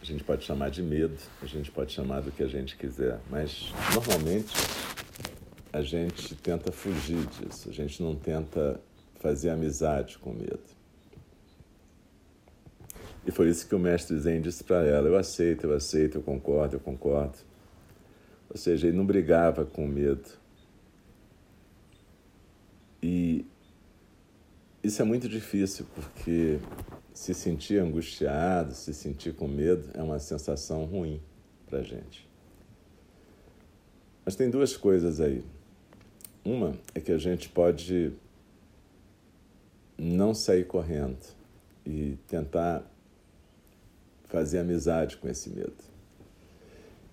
A 0.00 0.04
gente 0.06 0.24
pode 0.24 0.46
chamar 0.46 0.70
de 0.70 0.82
medo, 0.82 1.18
a 1.42 1.46
gente 1.46 1.70
pode 1.70 1.92
chamar 1.92 2.22
do 2.22 2.32
que 2.32 2.42
a 2.42 2.48
gente 2.48 2.74
quiser, 2.74 3.20
mas 3.28 3.70
normalmente 3.92 4.54
a 5.74 5.82
gente 5.82 6.34
tenta 6.36 6.72
fugir 6.72 7.26
disso, 7.26 7.68
a 7.68 7.72
gente 7.72 8.02
não 8.02 8.16
tenta 8.16 8.80
fazer 9.20 9.50
amizade 9.50 10.16
com 10.16 10.32
medo. 10.32 10.77
E 13.28 13.30
foi 13.30 13.50
isso 13.50 13.68
que 13.68 13.74
o 13.74 13.78
mestre 13.78 14.18
Zen 14.18 14.40
disse 14.40 14.64
para 14.64 14.86
ela: 14.86 15.06
Eu 15.06 15.14
aceito, 15.14 15.66
eu 15.66 15.74
aceito, 15.74 16.16
eu 16.16 16.22
concordo, 16.22 16.76
eu 16.76 16.80
concordo. 16.80 17.36
Ou 18.48 18.56
seja, 18.56 18.86
ele 18.86 18.96
não 18.96 19.04
brigava 19.04 19.66
com 19.66 19.86
medo. 19.86 20.30
E 23.02 23.44
isso 24.82 25.02
é 25.02 25.04
muito 25.04 25.28
difícil, 25.28 25.84
porque 25.94 26.58
se 27.12 27.34
sentir 27.34 27.78
angustiado, 27.78 28.72
se 28.72 28.94
sentir 28.94 29.34
com 29.34 29.46
medo, 29.46 29.90
é 29.92 30.02
uma 30.02 30.18
sensação 30.18 30.86
ruim 30.86 31.20
para 31.66 31.80
a 31.80 31.82
gente. 31.82 32.26
Mas 34.24 34.36
tem 34.36 34.48
duas 34.48 34.74
coisas 34.74 35.20
aí. 35.20 35.44
Uma 36.42 36.78
é 36.94 37.00
que 37.00 37.12
a 37.12 37.18
gente 37.18 37.50
pode 37.50 38.10
não 39.98 40.32
sair 40.32 40.64
correndo 40.64 41.18
e 41.84 42.16
tentar 42.26 42.90
fazer 44.28 44.58
amizade 44.58 45.16
com 45.16 45.28
esse 45.28 45.50
medo. 45.50 45.74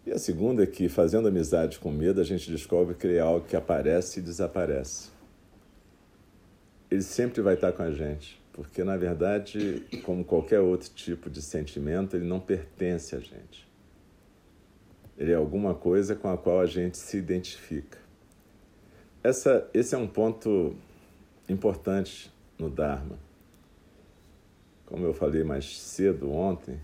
E 0.06 0.12
a 0.12 0.20
segunda 0.20 0.64
é 0.64 0.68
que, 0.68 0.88
fazendo 0.88 1.28
amizade 1.28 1.80
com 1.80 1.92
medo, 1.92 2.22
a 2.22 2.24
gente 2.24 2.52
descobre 2.52 2.94
que 2.94 3.08
é 3.08 3.20
algo 3.20 3.46
que 3.48 3.56
aparece 3.56 4.20
e 4.20 4.24
desaparece. 4.24 5.10
Ele 6.92 7.02
sempre 7.02 7.42
vai 7.42 7.56
estar 7.56 7.72
com 7.72 7.82
a 7.82 7.92
gente, 7.92 8.40
porque, 8.54 8.84
na 8.84 8.96
verdade, 8.96 9.84
como 10.04 10.24
qualquer 10.24 10.60
outro 10.60 10.92
tipo 10.94 11.28
de 11.28 11.42
sentimento, 11.42 12.16
ele 12.16 12.26
não 12.26 12.40
pertence 12.40 13.16
a 13.16 13.20
gente. 13.20 13.68
Ele 15.18 15.32
é 15.32 15.36
alguma 15.36 15.74
coisa 15.74 16.16
com 16.16 16.30
a 16.30 16.38
qual 16.38 16.60
a 16.60 16.68
gente 16.68 16.98
se 16.98 17.18
identifica. 17.18 17.98
Essa, 19.24 19.68
esse 19.74 19.96
é 19.96 19.98
um 19.98 20.08
ponto 20.08 20.76
importante 21.50 22.32
no 22.60 22.70
Dharma. 22.70 23.18
Como 24.86 25.04
eu 25.04 25.16
falei 25.16 25.44
mais 25.44 25.80
cedo 25.80 26.32
ontem, 26.32 26.80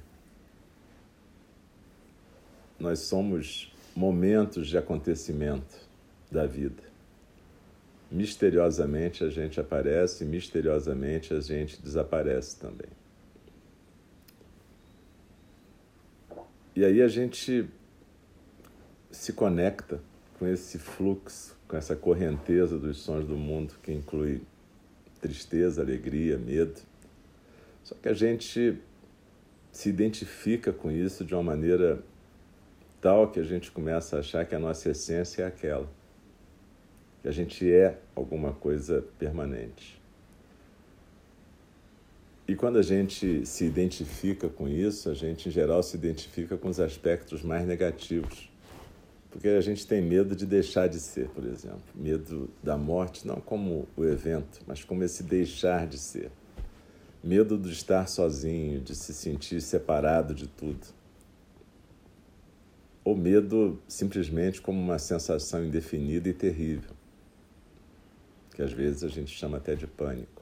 nós 2.81 2.99
somos 2.99 3.71
momentos 3.95 4.67
de 4.67 4.77
acontecimento 4.77 5.77
da 6.31 6.45
vida. 6.45 6.83
Misteriosamente 8.11 9.23
a 9.23 9.29
gente 9.29 9.59
aparece, 9.59 10.25
misteriosamente 10.25 11.33
a 11.33 11.39
gente 11.39 11.81
desaparece 11.81 12.59
também. 12.59 12.89
E 16.75 16.83
aí 16.83 17.01
a 17.01 17.07
gente 17.07 17.69
se 19.11 19.33
conecta 19.33 19.99
com 20.39 20.47
esse 20.47 20.79
fluxo, 20.79 21.55
com 21.67 21.77
essa 21.77 21.95
correnteza 21.95 22.79
dos 22.79 22.97
sons 22.97 23.25
do 23.25 23.37
mundo 23.37 23.75
que 23.83 23.91
inclui 23.91 24.41
tristeza, 25.21 25.81
alegria, 25.81 26.37
medo. 26.37 26.81
Só 27.83 27.95
que 27.95 28.09
a 28.09 28.13
gente 28.13 28.81
se 29.71 29.89
identifica 29.89 30.73
com 30.73 30.91
isso 30.91 31.23
de 31.23 31.33
uma 31.33 31.43
maneira 31.43 32.03
tal 33.01 33.31
que 33.31 33.39
a 33.39 33.43
gente 33.43 33.71
começa 33.71 34.15
a 34.15 34.19
achar 34.19 34.45
que 34.45 34.53
a 34.53 34.59
nossa 34.59 34.91
essência 34.91 35.41
é 35.41 35.45
aquela, 35.47 35.89
que 37.21 37.27
a 37.27 37.31
gente 37.31 37.69
é 37.69 37.97
alguma 38.15 38.53
coisa 38.53 39.03
permanente. 39.17 39.99
E 42.47 42.55
quando 42.55 42.77
a 42.77 42.81
gente 42.81 43.45
se 43.45 43.65
identifica 43.65 44.47
com 44.49 44.67
isso, 44.67 45.09
a 45.09 45.13
gente 45.13 45.49
em 45.49 45.51
geral 45.51 45.81
se 45.81 45.95
identifica 45.95 46.57
com 46.57 46.69
os 46.69 46.79
aspectos 46.79 47.41
mais 47.41 47.65
negativos. 47.65 48.49
Porque 49.31 49.47
a 49.47 49.61
gente 49.61 49.87
tem 49.87 50.01
medo 50.01 50.35
de 50.35 50.45
deixar 50.45 50.87
de 50.87 50.99
ser, 50.99 51.29
por 51.29 51.45
exemplo. 51.45 51.81
Medo 51.95 52.49
da 52.61 52.77
morte, 52.77 53.25
não 53.25 53.37
como 53.37 53.87
o 53.95 54.03
evento, 54.03 54.59
mas 54.67 54.83
como 54.83 55.03
esse 55.03 55.23
deixar 55.23 55.87
de 55.87 55.97
ser. 55.97 56.29
Medo 57.23 57.57
de 57.57 57.71
estar 57.71 58.05
sozinho, 58.07 58.81
de 58.81 58.93
se 58.93 59.13
sentir 59.13 59.61
separado 59.61 60.35
de 60.35 60.47
tudo 60.47 61.00
ou 63.03 63.15
medo 63.15 63.81
simplesmente 63.87 64.61
como 64.61 64.79
uma 64.79 64.99
sensação 64.99 65.65
indefinida 65.65 66.29
e 66.29 66.33
terrível, 66.33 66.91
que 68.55 68.61
às 68.61 68.71
vezes 68.71 69.03
a 69.03 69.07
gente 69.07 69.35
chama 69.35 69.57
até 69.57 69.75
de 69.75 69.87
pânico. 69.87 70.41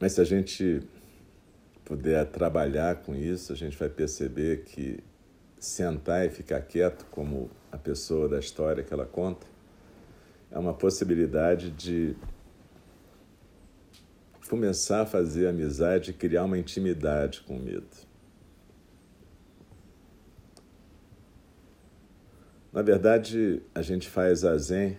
Mas 0.00 0.12
se 0.12 0.20
a 0.20 0.24
gente 0.24 0.82
puder 1.84 2.26
trabalhar 2.26 2.96
com 3.02 3.14
isso, 3.14 3.52
a 3.52 3.56
gente 3.56 3.76
vai 3.76 3.88
perceber 3.88 4.64
que 4.64 4.98
sentar 5.60 6.26
e 6.26 6.30
ficar 6.30 6.60
quieto, 6.62 7.06
como 7.10 7.48
a 7.70 7.78
pessoa 7.78 8.28
da 8.28 8.38
história 8.38 8.82
que 8.82 8.92
ela 8.92 9.06
conta, 9.06 9.46
é 10.50 10.58
uma 10.58 10.74
possibilidade 10.74 11.70
de 11.70 12.16
começar 14.52 15.00
a 15.00 15.06
fazer 15.06 15.46
amizade 15.46 16.10
e 16.10 16.12
criar 16.12 16.44
uma 16.44 16.58
intimidade 16.58 17.40
com 17.40 17.56
o 17.56 17.58
medo. 17.58 17.88
Na 22.70 22.82
verdade, 22.82 23.62
a 23.74 23.80
gente 23.80 24.10
faz 24.10 24.44
a 24.44 24.54
zen 24.58 24.98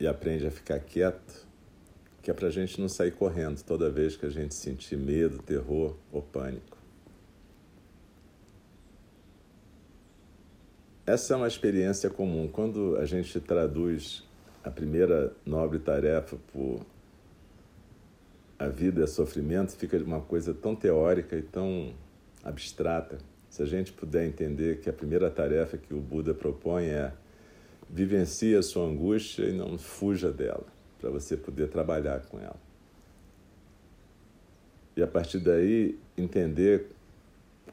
e 0.00 0.06
aprende 0.06 0.46
a 0.46 0.50
ficar 0.50 0.80
quieto, 0.80 1.46
que 2.22 2.30
é 2.30 2.32
para 2.32 2.48
a 2.48 2.50
gente 2.50 2.80
não 2.80 2.88
sair 2.88 3.10
correndo 3.10 3.62
toda 3.62 3.90
vez 3.90 4.16
que 4.16 4.24
a 4.24 4.30
gente 4.30 4.54
sentir 4.54 4.96
medo, 4.96 5.36
terror 5.36 5.94
ou 6.10 6.22
pânico. 6.22 6.78
Essa 11.04 11.34
é 11.34 11.36
uma 11.36 11.48
experiência 11.48 12.08
comum. 12.08 12.48
Quando 12.48 12.96
a 12.96 13.04
gente 13.04 13.38
traduz 13.40 14.24
a 14.64 14.70
primeira 14.70 15.34
nobre 15.44 15.78
tarefa 15.78 16.38
por 16.50 16.80
a 18.58 18.68
vida 18.68 19.04
é 19.04 19.06
sofrimento 19.06 19.76
fica 19.76 19.96
uma 19.98 20.20
coisa 20.20 20.54
tão 20.54 20.74
teórica 20.74 21.36
e 21.36 21.42
tão 21.42 21.92
abstrata. 22.42 23.18
Se 23.50 23.62
a 23.62 23.66
gente 23.66 23.92
puder 23.92 24.26
entender 24.26 24.80
que 24.80 24.88
a 24.88 24.92
primeira 24.92 25.30
tarefa 25.30 25.76
que 25.76 25.92
o 25.92 26.00
Buda 26.00 26.34
propõe 26.34 26.86
é 26.86 27.12
vivencie 27.88 28.56
a 28.56 28.62
sua 28.62 28.86
angústia 28.86 29.44
e 29.44 29.52
não 29.52 29.78
fuja 29.78 30.32
dela, 30.32 30.66
para 31.00 31.10
você 31.10 31.36
poder 31.36 31.68
trabalhar 31.68 32.20
com 32.26 32.38
ela. 32.38 32.58
E 34.96 35.02
a 35.02 35.06
partir 35.06 35.38
daí 35.38 35.98
entender 36.16 36.86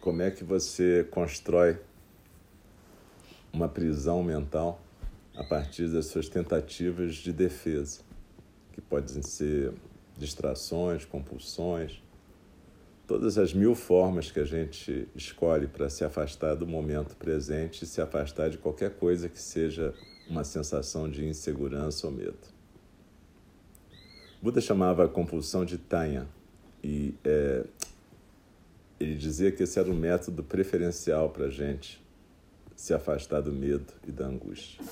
como 0.02 0.22
é 0.22 0.30
que 0.30 0.43
você 0.43 1.08
constrói 1.10 1.78
uma 3.52 3.69
prisão 3.69 4.22
mental 4.22 4.82
a 5.36 5.43
partir 5.43 5.88
das 5.88 6.08
suas 6.08 6.28
tentativas 6.28 7.15
de 7.15 7.32
defesa, 7.32 8.02
que 8.74 8.82
podem 8.82 9.22
ser 9.22 9.74
distrações, 10.17 11.06
compulsões, 11.06 12.02
todas 13.08 13.38
as 13.38 13.54
mil 13.54 13.76
formas 13.76 14.32
que 14.32 14.39
a 14.39 14.45
gente 14.45 15.08
escolhe 15.15 15.67
para 15.67 15.89
se 15.89 16.04
afastar 16.04 16.56
do 16.56 16.65
momento 16.65 17.15
presente 17.15 17.84
e 17.84 17.88
se 17.88 18.02
afastar 18.02 18.49
de 18.49 18.58
qualquer 18.58 18.91
coisa 18.91 19.28
que 19.28 19.39
seja 19.39 19.93
uma 20.30 20.43
sensação 20.43 21.10
de 21.10 21.26
insegurança 21.26 22.08
ou 22.08 22.13
medo. 22.13 22.54
Buda 24.41 24.62
chamava 24.62 25.06
a 25.06 25.08
compulsão 25.08 25.65
de 25.65 25.78
Tanya 25.78 26.28
e 26.84 27.13
é, 27.23 27.63
ele 28.99 29.15
dizia 29.15 29.52
que 29.52 29.63
esse 29.63 29.80
era 29.80 29.89
o 29.89 29.95
método 29.95 30.43
preferencial 30.43 31.30
para 31.30 31.45
a 31.45 31.49
gente 31.49 32.04
se 32.76 32.93
afastar 32.93 33.41
do 33.41 33.52
medo 33.52 33.93
e 34.08 34.12
da 34.12 34.26
angústia 34.26 34.84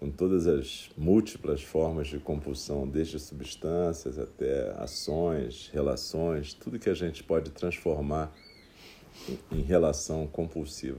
com 0.00 0.10
todas 0.10 0.46
as 0.46 0.88
múltiplas 0.96 1.62
formas 1.62 2.08
de 2.08 2.18
compulsão, 2.18 2.88
desde 2.88 3.20
substâncias 3.20 4.18
até 4.18 4.70
ações, 4.78 5.68
relações, 5.74 6.54
tudo 6.54 6.78
que 6.78 6.88
a 6.88 6.94
gente 6.94 7.22
pode 7.22 7.50
transformar 7.50 8.34
em 9.52 9.60
relação 9.60 10.26
compulsiva. 10.26 10.98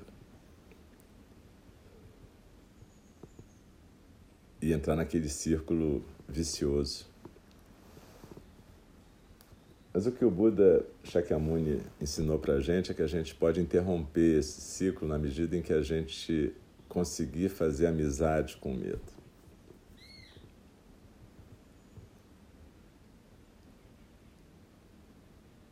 E 4.61 4.71
entrar 4.71 4.95
naquele 4.95 5.29
círculo 5.29 6.05
vicioso. 6.29 7.09
Mas 9.91 10.05
o 10.05 10.11
que 10.11 10.23
o 10.23 10.29
Buda 10.29 10.85
Shakyamuni 11.03 11.81
ensinou 11.99 12.37
para 12.37 12.53
a 12.53 12.61
gente 12.61 12.91
é 12.91 12.93
que 12.93 13.01
a 13.01 13.07
gente 13.07 13.33
pode 13.33 13.59
interromper 13.59 14.37
esse 14.37 14.61
ciclo 14.61 15.07
na 15.07 15.17
medida 15.17 15.57
em 15.57 15.63
que 15.63 15.73
a 15.73 15.81
gente 15.81 16.55
conseguir 16.91 17.47
fazer 17.47 17.87
amizade 17.87 18.57
com 18.57 18.73
o 18.73 18.77
medo. 18.77 18.99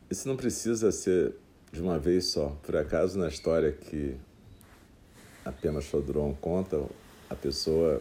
Isso 0.08 0.26
não 0.26 0.34
precisa 0.34 0.90
ser 0.90 1.34
de 1.70 1.82
uma 1.82 1.98
vez 1.98 2.24
só. 2.24 2.56
Por 2.62 2.74
acaso, 2.74 3.18
na 3.18 3.28
história 3.28 3.70
que 3.70 4.16
a 5.44 5.52
Pema 5.52 5.82
Chodron 5.82 6.34
conta, 6.40 6.82
a 7.28 7.34
pessoa 7.34 8.00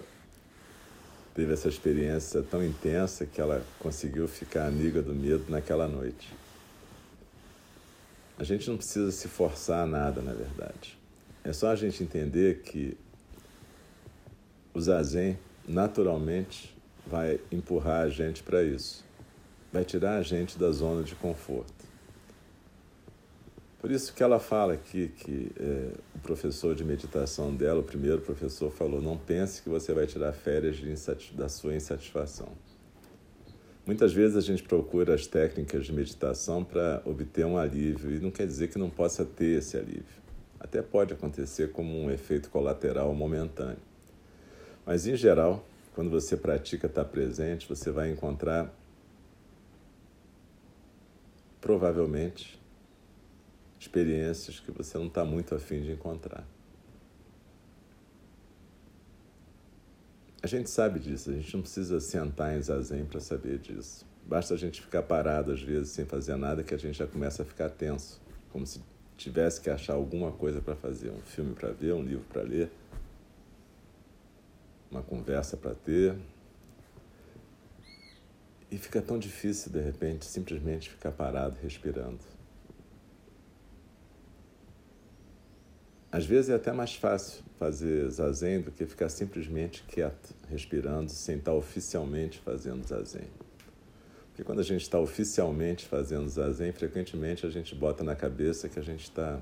teve 1.35 1.51
essa 1.51 1.67
experiência 1.67 2.41
tão 2.41 2.63
intensa 2.65 3.25
que 3.25 3.41
ela 3.41 3.65
conseguiu 3.79 4.29
ficar 4.29 4.65
amiga 4.65 5.01
do 5.01 5.13
medo 5.13 5.43
naquela 5.49 5.89
noite. 5.89 6.33
A 8.37 8.45
gente 8.45 8.69
não 8.69 8.77
precisa 8.77 9.11
se 9.11 9.27
forçar 9.27 9.83
a 9.83 9.85
nada, 9.85 10.21
na 10.21 10.31
verdade. 10.31 10.97
É 11.43 11.51
só 11.51 11.67
a 11.67 11.75
gente 11.75 12.01
entender 12.01 12.61
que 12.61 12.97
o 14.79 14.81
zazen 14.81 15.37
naturalmente 15.67 16.73
vai 17.05 17.39
empurrar 17.51 18.03
a 18.05 18.09
gente 18.09 18.41
para 18.41 18.63
isso, 18.63 19.03
vai 19.73 19.83
tirar 19.83 20.17
a 20.17 20.23
gente 20.23 20.57
da 20.57 20.71
zona 20.71 21.03
de 21.03 21.15
conforto. 21.15 21.73
Por 23.79 23.91
isso 23.91 24.13
que 24.13 24.23
ela 24.23 24.39
fala 24.39 24.73
aqui 24.73 25.09
que 25.09 25.51
é, 25.59 25.91
o 26.15 26.19
professor 26.19 26.73
de 26.75 26.83
meditação 26.83 27.53
dela, 27.53 27.81
o 27.81 27.83
primeiro 27.83 28.21
professor, 28.21 28.71
falou: 28.71 29.01
não 29.01 29.17
pense 29.17 29.61
que 29.61 29.69
você 29.69 29.93
vai 29.93 30.05
tirar 30.05 30.31
férias 30.33 30.77
da 31.33 31.49
sua 31.49 31.75
insatisfação. 31.75 32.49
Muitas 33.85 34.13
vezes 34.13 34.37
a 34.37 34.41
gente 34.41 34.63
procura 34.63 35.13
as 35.13 35.27
técnicas 35.27 35.85
de 35.85 35.93
meditação 35.93 36.63
para 36.63 37.01
obter 37.05 37.45
um 37.45 37.57
alívio, 37.57 38.11
e 38.11 38.19
não 38.19 38.31
quer 38.31 38.45
dizer 38.47 38.69
que 38.69 38.77
não 38.77 38.89
possa 38.89 39.25
ter 39.25 39.59
esse 39.59 39.77
alívio. 39.77 40.19
Até 40.59 40.81
pode 40.81 41.13
acontecer 41.13 41.71
como 41.71 41.97
um 41.97 42.11
efeito 42.11 42.49
colateral 42.49 43.13
momentâneo. 43.13 43.88
Mas, 44.89 45.05
em 45.05 45.15
geral, 45.15 45.63
quando 45.93 46.09
você 46.09 46.35
pratica 46.35 46.87
estar 46.87 47.05
presente, 47.05 47.69
você 47.69 47.91
vai 47.91 48.09
encontrar, 48.09 48.73
provavelmente, 51.61 52.59
experiências 53.79 54.59
que 54.59 54.71
você 54.71 54.97
não 54.97 55.05
está 55.05 55.23
muito 55.23 55.53
afim 55.53 55.83
de 55.83 55.91
encontrar. 55.91 56.43
A 60.41 60.47
gente 60.47 60.71
sabe 60.71 60.99
disso, 60.99 61.29
a 61.29 61.33
gente 61.33 61.53
não 61.53 61.61
precisa 61.61 61.99
sentar 61.99 62.57
em 62.57 62.61
zazen 62.63 63.05
para 63.05 63.19
saber 63.19 63.59
disso. 63.59 64.07
Basta 64.25 64.55
a 64.55 64.57
gente 64.57 64.81
ficar 64.81 65.03
parado, 65.03 65.51
às 65.51 65.61
vezes, 65.61 65.91
sem 65.91 66.05
fazer 66.05 66.35
nada, 66.35 66.63
que 66.63 66.73
a 66.73 66.79
gente 66.79 66.97
já 66.97 67.05
começa 67.05 67.43
a 67.43 67.45
ficar 67.45 67.69
tenso, 67.69 68.19
como 68.51 68.65
se 68.65 68.81
tivesse 69.15 69.61
que 69.61 69.69
achar 69.69 69.93
alguma 69.93 70.31
coisa 70.31 70.59
para 70.59 70.75
fazer, 70.75 71.11
um 71.11 71.21
filme 71.21 71.53
para 71.53 71.69
ver, 71.69 71.93
um 71.93 72.01
livro 72.01 72.25
para 72.27 72.41
ler 72.41 72.71
uma 74.89 75.01
conversa 75.01 75.55
para 75.55 75.73
ter. 75.73 76.15
E 78.71 78.77
fica 78.77 79.01
tão 79.01 79.17
difícil, 79.17 79.71
de 79.71 79.81
repente, 79.81 80.25
simplesmente 80.25 80.89
ficar 80.89 81.11
parado, 81.11 81.57
respirando. 81.61 82.19
Às 86.11 86.25
vezes 86.25 86.49
é 86.49 86.55
até 86.55 86.71
mais 86.71 86.95
fácil 86.95 87.43
fazer 87.59 88.09
zazen 88.09 88.61
do 88.61 88.71
que 88.71 88.85
ficar 88.85 89.09
simplesmente 89.09 89.83
quieto, 89.83 90.33
respirando, 90.49 91.11
sem 91.11 91.37
estar 91.37 91.53
oficialmente 91.53 92.39
fazendo 92.39 92.87
zazen. 92.87 93.27
Porque 94.29 94.43
quando 94.43 94.59
a 94.59 94.63
gente 94.63 94.81
está 94.81 94.99
oficialmente 94.99 95.85
fazendo 95.85 96.27
zazen, 96.27 96.71
frequentemente 96.71 97.45
a 97.45 97.49
gente 97.49 97.75
bota 97.75 98.03
na 98.03 98.15
cabeça 98.15 98.67
que 98.67 98.79
a 98.79 98.81
gente 98.81 99.03
está 99.03 99.39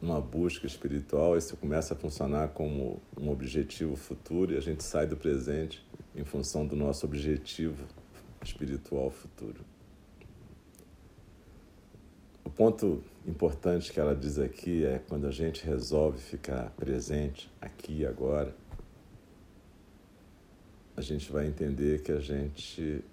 numa 0.00 0.20
busca 0.20 0.66
espiritual, 0.66 1.36
isso 1.36 1.56
começa 1.56 1.94
a 1.94 1.96
funcionar 1.96 2.48
como 2.48 3.00
um 3.18 3.30
objetivo 3.30 3.96
futuro 3.96 4.54
e 4.54 4.56
a 4.56 4.60
gente 4.60 4.82
sai 4.82 5.06
do 5.06 5.16
presente 5.16 5.84
em 6.14 6.24
função 6.24 6.66
do 6.66 6.74
nosso 6.74 7.04
objetivo 7.04 7.84
espiritual 8.42 9.10
futuro. 9.10 9.60
O 12.42 12.48
ponto 12.48 13.04
importante 13.26 13.92
que 13.92 14.00
ela 14.00 14.16
diz 14.16 14.38
aqui 14.38 14.84
é 14.84 14.98
quando 14.98 15.26
a 15.26 15.30
gente 15.30 15.64
resolve 15.64 16.18
ficar 16.18 16.70
presente 16.70 17.50
aqui 17.60 17.98
e 17.98 18.06
agora, 18.06 18.54
a 20.96 21.02
gente 21.02 21.30
vai 21.30 21.46
entender 21.46 22.02
que 22.02 22.12
a 22.12 22.20
gente 22.20 23.04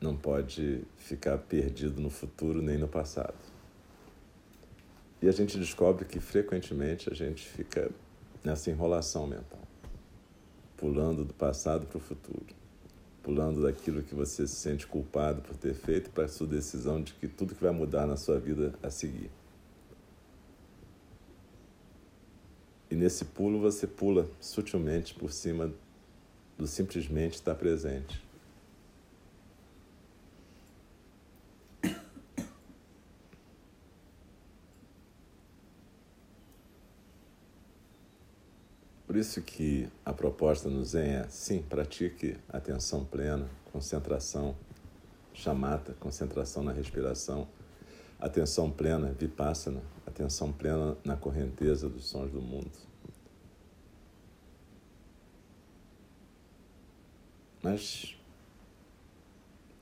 não 0.00 0.16
pode 0.16 0.82
ficar 0.96 1.38
perdido 1.38 2.00
no 2.00 2.10
futuro 2.10 2.60
nem 2.62 2.78
no 2.78 2.88
passado. 2.88 3.51
E 5.22 5.28
a 5.28 5.32
gente 5.32 5.56
descobre 5.56 6.04
que 6.04 6.18
frequentemente 6.18 7.08
a 7.08 7.14
gente 7.14 7.46
fica 7.46 7.88
nessa 8.42 8.70
enrolação 8.70 9.24
mental, 9.24 9.60
pulando 10.76 11.24
do 11.24 11.32
passado 11.32 11.86
para 11.86 11.98
o 11.98 12.00
futuro, 12.00 12.44
pulando 13.22 13.62
daquilo 13.62 14.02
que 14.02 14.16
você 14.16 14.48
se 14.48 14.56
sente 14.56 14.84
culpado 14.84 15.40
por 15.40 15.56
ter 15.56 15.74
feito 15.74 16.10
para 16.10 16.24
a 16.24 16.28
sua 16.28 16.48
decisão 16.48 17.00
de 17.00 17.14
que 17.14 17.28
tudo 17.28 17.54
que 17.54 17.62
vai 17.62 17.70
mudar 17.70 18.04
na 18.04 18.16
sua 18.16 18.40
vida 18.40 18.74
a 18.82 18.90
seguir. 18.90 19.30
E 22.90 22.96
nesse 22.96 23.24
pulo 23.24 23.60
você 23.60 23.86
pula 23.86 24.28
sutilmente 24.40 25.14
por 25.14 25.32
cima 25.32 25.72
do 26.58 26.66
simplesmente 26.66 27.34
estar 27.34 27.54
presente. 27.54 28.20
Por 39.12 39.18
isso 39.18 39.42
que 39.42 39.90
a 40.06 40.12
proposta 40.14 40.70
no 40.70 40.82
Zen 40.82 41.16
é, 41.16 41.28
sim, 41.28 41.60
pratique 41.60 42.34
atenção 42.48 43.04
plena, 43.04 43.46
concentração, 43.70 44.56
chamata, 45.34 45.92
concentração 46.00 46.62
na 46.62 46.72
respiração, 46.72 47.46
atenção 48.18 48.70
plena, 48.70 49.12
vipassana, 49.12 49.82
atenção 50.06 50.50
plena 50.50 50.96
na 51.04 51.14
correnteza 51.14 51.90
dos 51.90 52.06
sons 52.06 52.30
do 52.30 52.40
mundo. 52.40 52.72
Mas 57.62 58.16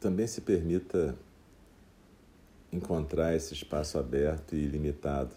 também 0.00 0.26
se 0.26 0.40
permita 0.40 1.16
encontrar 2.72 3.36
esse 3.36 3.54
espaço 3.54 3.96
aberto 3.96 4.56
e 4.56 4.64
ilimitado 4.64 5.36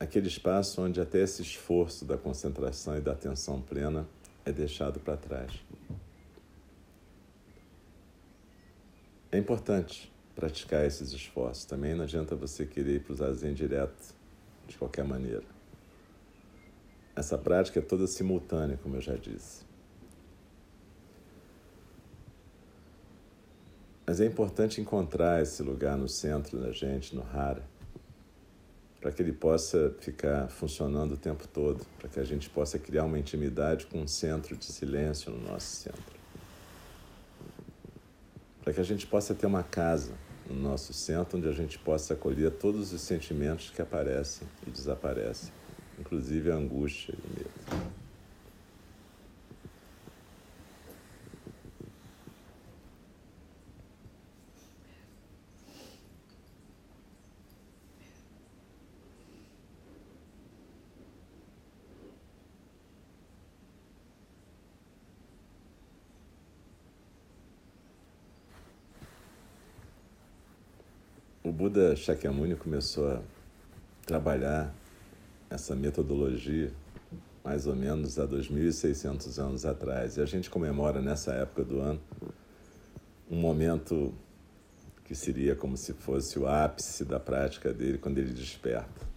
aquele 0.00 0.28
espaço 0.28 0.80
onde 0.80 0.98
até 0.98 1.20
esse 1.20 1.42
esforço 1.42 2.06
da 2.06 2.16
concentração 2.16 2.96
e 2.96 3.02
da 3.02 3.12
atenção 3.12 3.60
plena 3.60 4.08
é 4.46 4.50
deixado 4.50 4.98
para 4.98 5.14
trás. 5.18 5.52
É 9.30 9.36
importante 9.36 10.10
praticar 10.34 10.86
esses 10.86 11.12
esforços. 11.12 11.66
Também 11.66 11.94
não 11.94 12.04
adianta 12.04 12.34
você 12.34 12.64
querer 12.64 12.96
ir 12.96 13.00
para 13.00 13.12
o 13.12 13.16
zazen 13.16 13.52
direto 13.52 14.14
de 14.66 14.78
qualquer 14.78 15.04
maneira. 15.04 15.44
Essa 17.14 17.36
prática 17.36 17.78
é 17.78 17.82
toda 17.82 18.06
simultânea, 18.06 18.78
como 18.78 18.96
eu 18.96 19.00
já 19.02 19.14
disse. 19.14 19.68
Mas 24.06 24.20
é 24.20 24.24
importante 24.24 24.80
encontrar 24.80 25.42
esse 25.42 25.62
lugar 25.62 25.96
no 25.96 26.08
centro 26.08 26.58
da 26.58 26.72
gente, 26.72 27.14
no 27.14 27.22
Hara 27.22 27.69
para 29.00 29.10
que 29.10 29.22
ele 29.22 29.32
possa 29.32 29.94
ficar 30.00 30.48
funcionando 30.48 31.12
o 31.12 31.16
tempo 31.16 31.48
todo, 31.48 31.84
para 31.98 32.08
que 32.08 32.20
a 32.20 32.24
gente 32.24 32.50
possa 32.50 32.78
criar 32.78 33.04
uma 33.04 33.18
intimidade 33.18 33.86
com 33.86 33.98
um 34.02 34.06
centro 34.06 34.56
de 34.56 34.66
silêncio 34.66 35.32
no 35.32 35.40
nosso 35.48 35.66
centro. 35.66 36.20
para 38.62 38.74
que 38.74 38.80
a 38.80 38.84
gente 38.84 39.06
possa 39.06 39.34
ter 39.34 39.46
uma 39.46 39.62
casa 39.62 40.12
no 40.48 40.54
nosso 40.54 40.92
centro 40.92 41.38
onde 41.38 41.48
a 41.48 41.52
gente 41.52 41.78
possa 41.78 42.14
acolher 42.14 42.50
todos 42.52 42.92
os 42.92 43.00
sentimentos 43.00 43.70
que 43.70 43.80
aparecem 43.80 44.46
e 44.66 44.70
desaparecem, 44.70 45.52
inclusive 45.98 46.50
a 46.50 46.54
angústia 46.54 47.12
e 47.12 47.16
o 47.16 47.36
medo. 47.36 47.90
O 71.42 71.52
Buda 71.80 71.96
Shakyamuni 71.96 72.56
começou 72.56 73.10
a 73.10 73.22
trabalhar 74.04 74.70
essa 75.48 75.74
metodologia 75.74 76.70
mais 77.42 77.66
ou 77.66 77.74
menos 77.74 78.18
há 78.18 78.26
2.600 78.26 79.38
anos 79.38 79.64
atrás. 79.64 80.18
E 80.18 80.20
a 80.20 80.26
gente 80.26 80.50
comemora 80.50 81.00
nessa 81.00 81.32
época 81.32 81.64
do 81.64 81.80
ano 81.80 81.98
um 83.30 83.36
momento 83.36 84.12
que 85.06 85.14
seria 85.14 85.56
como 85.56 85.74
se 85.74 85.94
fosse 85.94 86.38
o 86.38 86.46
ápice 86.46 87.02
da 87.02 87.18
prática 87.18 87.72
dele 87.72 87.96
quando 87.96 88.18
ele 88.18 88.34
desperta. 88.34 89.08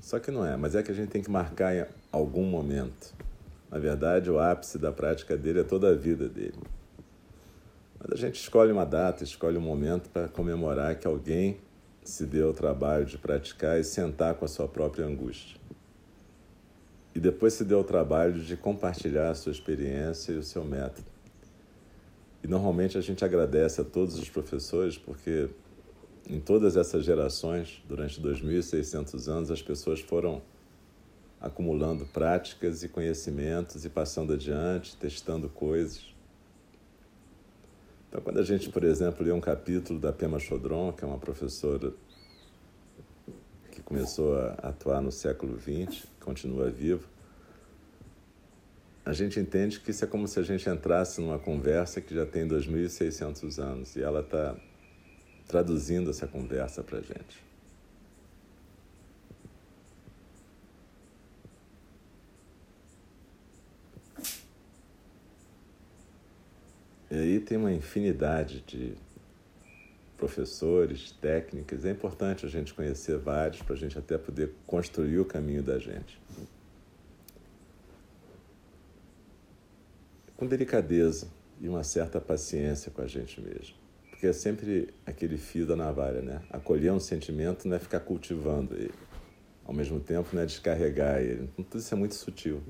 Só 0.00 0.18
que 0.18 0.30
não 0.30 0.46
é, 0.46 0.56
mas 0.56 0.74
é 0.74 0.82
que 0.82 0.90
a 0.90 0.94
gente 0.94 1.10
tem 1.10 1.22
que 1.22 1.30
marcar 1.30 1.76
em 1.76 1.84
algum 2.10 2.44
momento. 2.44 3.12
Na 3.70 3.78
verdade, 3.78 4.30
o 4.30 4.38
ápice 4.38 4.78
da 4.78 4.90
prática 4.90 5.36
dele 5.36 5.60
é 5.60 5.64
toda 5.64 5.90
a 5.90 5.94
vida 5.94 6.26
dele. 6.26 6.58
Mas 7.98 8.12
a 8.12 8.16
gente 8.16 8.40
escolhe 8.40 8.72
uma 8.72 8.86
data, 8.86 9.22
escolhe 9.22 9.58
um 9.58 9.60
momento 9.60 10.08
para 10.08 10.26
comemorar 10.26 10.98
que 10.98 11.06
alguém 11.06 11.58
se 12.08 12.24
deu 12.24 12.50
o 12.50 12.54
trabalho 12.54 13.04
de 13.04 13.18
praticar 13.18 13.78
e 13.78 13.84
sentar 13.84 14.34
com 14.34 14.44
a 14.44 14.48
sua 14.48 14.66
própria 14.66 15.04
angústia. 15.04 15.58
E 17.14 17.20
depois 17.20 17.54
se 17.54 17.64
deu 17.64 17.80
o 17.80 17.84
trabalho 17.84 18.40
de 18.40 18.56
compartilhar 18.56 19.30
a 19.30 19.34
sua 19.34 19.52
experiência 19.52 20.32
e 20.32 20.36
o 20.36 20.42
seu 20.42 20.64
método. 20.64 21.06
E 22.42 22.46
normalmente 22.46 22.96
a 22.96 23.00
gente 23.00 23.24
agradece 23.24 23.80
a 23.80 23.84
todos 23.84 24.18
os 24.18 24.28
professores 24.28 24.96
porque 24.96 25.48
em 26.28 26.38
todas 26.38 26.76
essas 26.76 27.04
gerações, 27.04 27.82
durante 27.88 28.20
2.600 28.20 29.28
anos, 29.28 29.50
as 29.50 29.62
pessoas 29.62 30.00
foram 30.00 30.42
acumulando 31.40 32.04
práticas 32.06 32.82
e 32.82 32.88
conhecimentos 32.88 33.84
e 33.84 33.88
passando 33.88 34.32
adiante, 34.32 34.96
testando 34.96 35.48
coisas. 35.48 36.17
Então, 38.08 38.20
quando 38.22 38.38
a 38.38 38.42
gente, 38.42 38.70
por 38.70 38.84
exemplo, 38.84 39.24
lê 39.24 39.32
um 39.32 39.40
capítulo 39.40 40.00
da 40.00 40.12
Pema 40.12 40.38
Chodron, 40.38 40.92
que 40.92 41.04
é 41.04 41.06
uma 41.06 41.18
professora 41.18 41.92
que 43.70 43.82
começou 43.82 44.38
a 44.38 44.52
atuar 44.62 45.02
no 45.02 45.12
século 45.12 45.58
XX, 45.60 46.06
continua 46.20 46.70
viva, 46.70 47.06
a 49.04 49.12
gente 49.12 49.40
entende 49.40 49.80
que 49.80 49.90
isso 49.90 50.04
é 50.04 50.06
como 50.06 50.28
se 50.28 50.38
a 50.38 50.42
gente 50.42 50.68
entrasse 50.68 51.20
numa 51.20 51.38
conversa 51.38 52.00
que 52.00 52.14
já 52.14 52.26
tem 52.26 52.46
2.600 52.46 53.58
anos 53.58 53.96
e 53.96 54.02
ela 54.02 54.20
está 54.20 54.54
traduzindo 55.46 56.10
essa 56.10 56.26
conversa 56.26 56.82
para 56.82 56.98
a 56.98 57.00
gente. 57.00 57.47
E 67.18 67.22
aí 67.22 67.40
tem 67.40 67.58
uma 67.58 67.72
infinidade 67.72 68.62
de 68.66 68.94
professores, 70.16 71.12
técnicas. 71.12 71.84
É 71.84 71.90
importante 71.90 72.46
a 72.46 72.48
gente 72.48 72.72
conhecer 72.72 73.18
vários 73.18 73.62
para 73.62 73.74
a 73.74 73.78
gente 73.78 73.98
até 73.98 74.16
poder 74.16 74.52
construir 74.66 75.18
o 75.18 75.24
caminho 75.24 75.62
da 75.62 75.78
gente. 75.78 76.20
Com 80.36 80.46
delicadeza 80.46 81.28
e 81.60 81.68
uma 81.68 81.82
certa 81.82 82.20
paciência 82.20 82.90
com 82.90 83.02
a 83.02 83.06
gente 83.06 83.40
mesmo. 83.40 83.74
Porque 84.10 84.26
é 84.26 84.32
sempre 84.32 84.92
aquele 85.06 85.36
fio 85.36 85.66
da 85.66 85.76
navalha, 85.76 86.20
né? 86.20 86.42
Acolher 86.50 86.92
um 86.92 87.00
sentimento 87.00 87.66
não 87.66 87.76
é 87.76 87.78
ficar 87.78 88.00
cultivando 88.00 88.74
ele. 88.74 88.94
Ao 89.64 89.74
mesmo 89.74 90.00
tempo, 90.00 90.28
não 90.32 90.42
é 90.42 90.46
descarregar 90.46 91.20
ele. 91.20 91.48
Então, 91.52 91.64
tudo 91.64 91.80
isso 91.80 91.92
é 91.92 91.96
muito 91.96 92.14
sutil. 92.14 92.62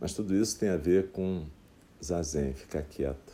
Mas 0.00 0.14
tudo 0.14 0.34
isso 0.34 0.58
tem 0.58 0.70
a 0.70 0.78
ver 0.78 1.10
com 1.10 1.44
zazen, 2.02 2.54
ficar 2.54 2.82
quieto, 2.82 3.32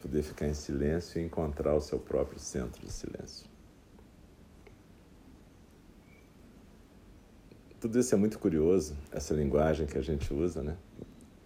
poder 0.00 0.22
ficar 0.22 0.48
em 0.48 0.54
silêncio 0.54 1.20
e 1.20 1.24
encontrar 1.24 1.74
o 1.74 1.80
seu 1.82 1.98
próprio 1.98 2.40
centro 2.40 2.80
de 2.84 2.90
silêncio. 2.90 3.46
Tudo 7.78 7.98
isso 8.00 8.14
é 8.14 8.18
muito 8.18 8.38
curioso, 8.38 8.96
essa 9.12 9.34
linguagem 9.34 9.86
que 9.86 9.98
a 9.98 10.02
gente 10.02 10.32
usa, 10.32 10.62
né? 10.62 10.78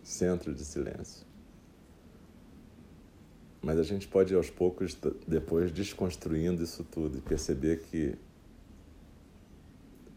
Centro 0.05 0.55
de 0.55 0.64
silêncio. 0.64 1.27
Mas 3.61 3.79
a 3.79 3.83
gente 3.83 4.07
pode, 4.07 4.33
aos 4.33 4.49
poucos, 4.49 4.97
depois 5.27 5.73
desconstruindo 5.73 6.62
isso 6.62 6.85
tudo 6.85 7.19
e 7.19 7.21
perceber 7.21 7.81
que 7.81 8.16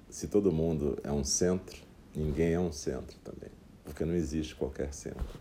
se 0.08 0.28
todo 0.28 0.52
mundo 0.52 0.97
é 1.04 1.12
um 1.12 1.23
centro, 1.23 1.82
ninguém 2.15 2.54
é 2.54 2.60
um 2.60 2.71
centro 2.71 3.17
também 3.23 3.52
porque 3.83 4.05
não 4.05 4.13
existe 4.13 4.55
qualquer 4.55 4.93
centro. 4.93 5.39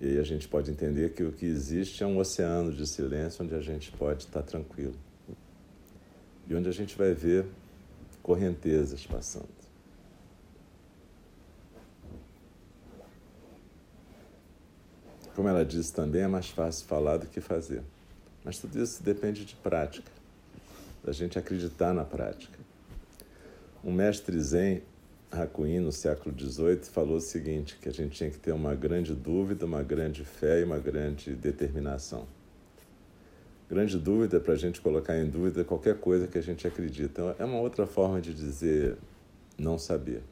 E 0.00 0.06
aí 0.06 0.18
a 0.18 0.22
gente 0.22 0.46
pode 0.46 0.70
entender 0.70 1.12
que 1.12 1.24
o 1.24 1.32
que 1.32 1.44
existe 1.44 2.02
é 2.02 2.06
um 2.06 2.18
oceano 2.18 2.72
de 2.72 2.86
silêncio 2.86 3.44
onde 3.44 3.54
a 3.54 3.60
gente 3.60 3.90
pode 3.92 4.24
estar 4.24 4.42
tranquilo. 4.42 4.94
E 6.46 6.54
onde 6.54 6.68
a 6.68 6.72
gente 6.72 6.96
vai 6.96 7.12
ver 7.12 7.46
correntezas 8.22 9.04
passando. 9.06 9.48
Como 15.34 15.48
ela 15.48 15.64
disse 15.64 15.92
também, 15.92 16.22
é 16.22 16.28
mais 16.28 16.48
fácil 16.48 16.86
falar 16.86 17.16
do 17.16 17.26
que 17.26 17.40
fazer. 17.40 17.82
Mas 18.44 18.58
tudo 18.58 18.82
isso 18.82 19.02
depende 19.02 19.44
de 19.44 19.54
prática, 19.56 20.10
da 21.04 21.12
gente 21.12 21.38
acreditar 21.38 21.92
na 21.92 22.04
prática. 22.04 22.58
Um 23.84 23.92
mestre 23.92 24.40
zen 24.40 24.82
Hakuin, 25.30 25.80
no 25.80 25.92
século 25.92 26.34
XVIII, 26.38 26.84
falou 26.84 27.16
o 27.16 27.20
seguinte, 27.20 27.78
que 27.80 27.88
a 27.88 27.92
gente 27.92 28.16
tinha 28.16 28.30
que 28.30 28.38
ter 28.38 28.52
uma 28.52 28.74
grande 28.74 29.14
dúvida, 29.14 29.66
uma 29.66 29.82
grande 29.82 30.24
fé 30.24 30.60
e 30.60 30.64
uma 30.64 30.78
grande 30.78 31.34
determinação. 31.34 32.26
Grande 33.68 33.98
dúvida 33.98 34.40
para 34.40 34.54
a 34.54 34.56
gente 34.56 34.80
colocar 34.80 35.18
em 35.18 35.28
dúvida 35.28 35.62
qualquer 35.62 35.96
coisa 35.96 36.26
que 36.26 36.38
a 36.38 36.42
gente 36.42 36.66
acredita. 36.66 37.20
Então, 37.20 37.36
é 37.38 37.44
uma 37.44 37.58
outra 37.58 37.86
forma 37.86 38.20
de 38.20 38.32
dizer 38.32 38.96
não 39.58 39.76
saber. 39.76 40.22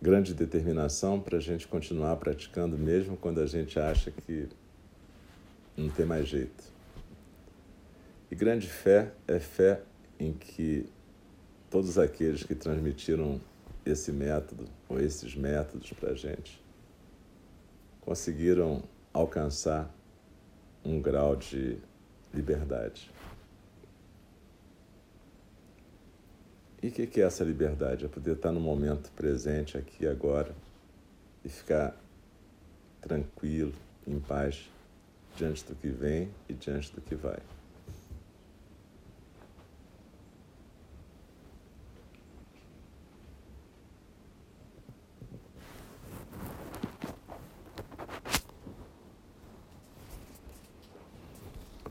Grande 0.00 0.32
determinação 0.32 1.18
para 1.18 1.38
a 1.38 1.40
gente 1.40 1.66
continuar 1.66 2.14
praticando, 2.16 2.78
mesmo 2.78 3.16
quando 3.16 3.40
a 3.40 3.46
gente 3.46 3.80
acha 3.80 4.12
que 4.12 4.48
não 5.76 5.88
tem 5.88 6.06
mais 6.06 6.28
jeito. 6.28 6.64
E 8.30 8.36
grande 8.36 8.68
fé 8.68 9.12
é 9.26 9.40
fé 9.40 9.80
em 10.20 10.32
que 10.32 10.86
todos 11.70 11.98
aqueles 11.98 12.42
que 12.42 12.54
transmitiram 12.54 13.40
esse 13.84 14.12
método 14.12 14.64
ou 14.88 15.00
esses 15.00 15.34
métodos 15.34 15.92
para 15.92 16.10
a 16.10 16.14
gente 16.14 16.60
conseguiram 18.00 18.82
alcançar 19.12 19.92
um 20.84 21.00
grau 21.00 21.34
de 21.34 21.76
liberdade. 22.32 23.10
E 26.80 26.88
o 26.88 26.92
que 26.92 27.20
é 27.20 27.24
essa 27.24 27.42
liberdade? 27.42 28.04
É 28.04 28.08
poder 28.08 28.36
estar 28.36 28.52
no 28.52 28.60
momento 28.60 29.10
presente, 29.16 29.76
aqui 29.76 30.06
agora, 30.06 30.54
e 31.44 31.48
ficar 31.48 31.96
tranquilo, 33.00 33.72
em 34.06 34.20
paz, 34.20 34.70
diante 35.36 35.64
do 35.64 35.74
que 35.74 35.88
vem 35.88 36.28
e 36.48 36.52
diante 36.52 36.92
do 36.92 37.00
que 37.00 37.16
vai. 37.16 37.40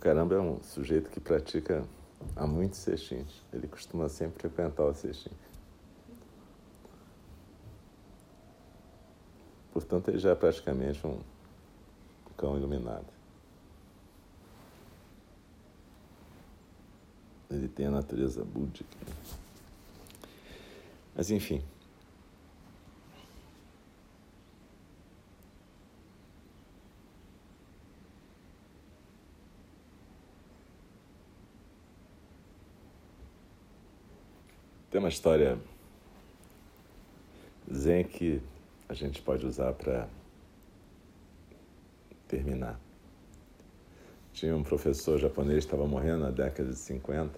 Caramba 0.05 0.35
é 0.35 0.39
um 0.39 0.61
sujeito 0.61 1.09
que 1.09 1.19
pratica 1.19 1.83
há 2.35 2.45
muitos 2.45 2.77
sextins. 2.77 3.41
Ele 3.51 3.67
costuma 3.67 4.07
sempre 4.07 4.39
frequentar 4.39 4.83
o 4.83 4.93
sextim. 4.93 5.31
Portanto, 9.73 10.09
ele 10.09 10.19
já 10.19 10.29
é 10.29 10.35
praticamente 10.35 11.05
um 11.07 11.19
cão 12.37 12.55
iluminado. 12.55 13.07
Ele 17.49 17.67
tem 17.67 17.87
a 17.87 17.91
natureza 17.91 18.45
búdica. 18.45 18.95
Mas, 21.15 21.31
enfim. 21.31 21.63
Tem 34.95 35.01
uma 35.01 35.09
história 35.09 35.59
zen 37.69 38.05
que 38.05 38.41
a 38.87 38.93
gente 38.93 39.21
pode 39.21 39.45
usar 39.45 39.73
para 39.73 40.07
terminar. 42.29 42.79
Tinha 44.31 44.55
um 44.55 44.63
professor 44.63 45.19
japonês 45.19 45.65
que 45.65 45.73
estava 45.73 45.85
morrendo 45.85 46.19
na 46.19 46.31
década 46.31 46.69
de 46.69 46.77
50. 46.77 47.37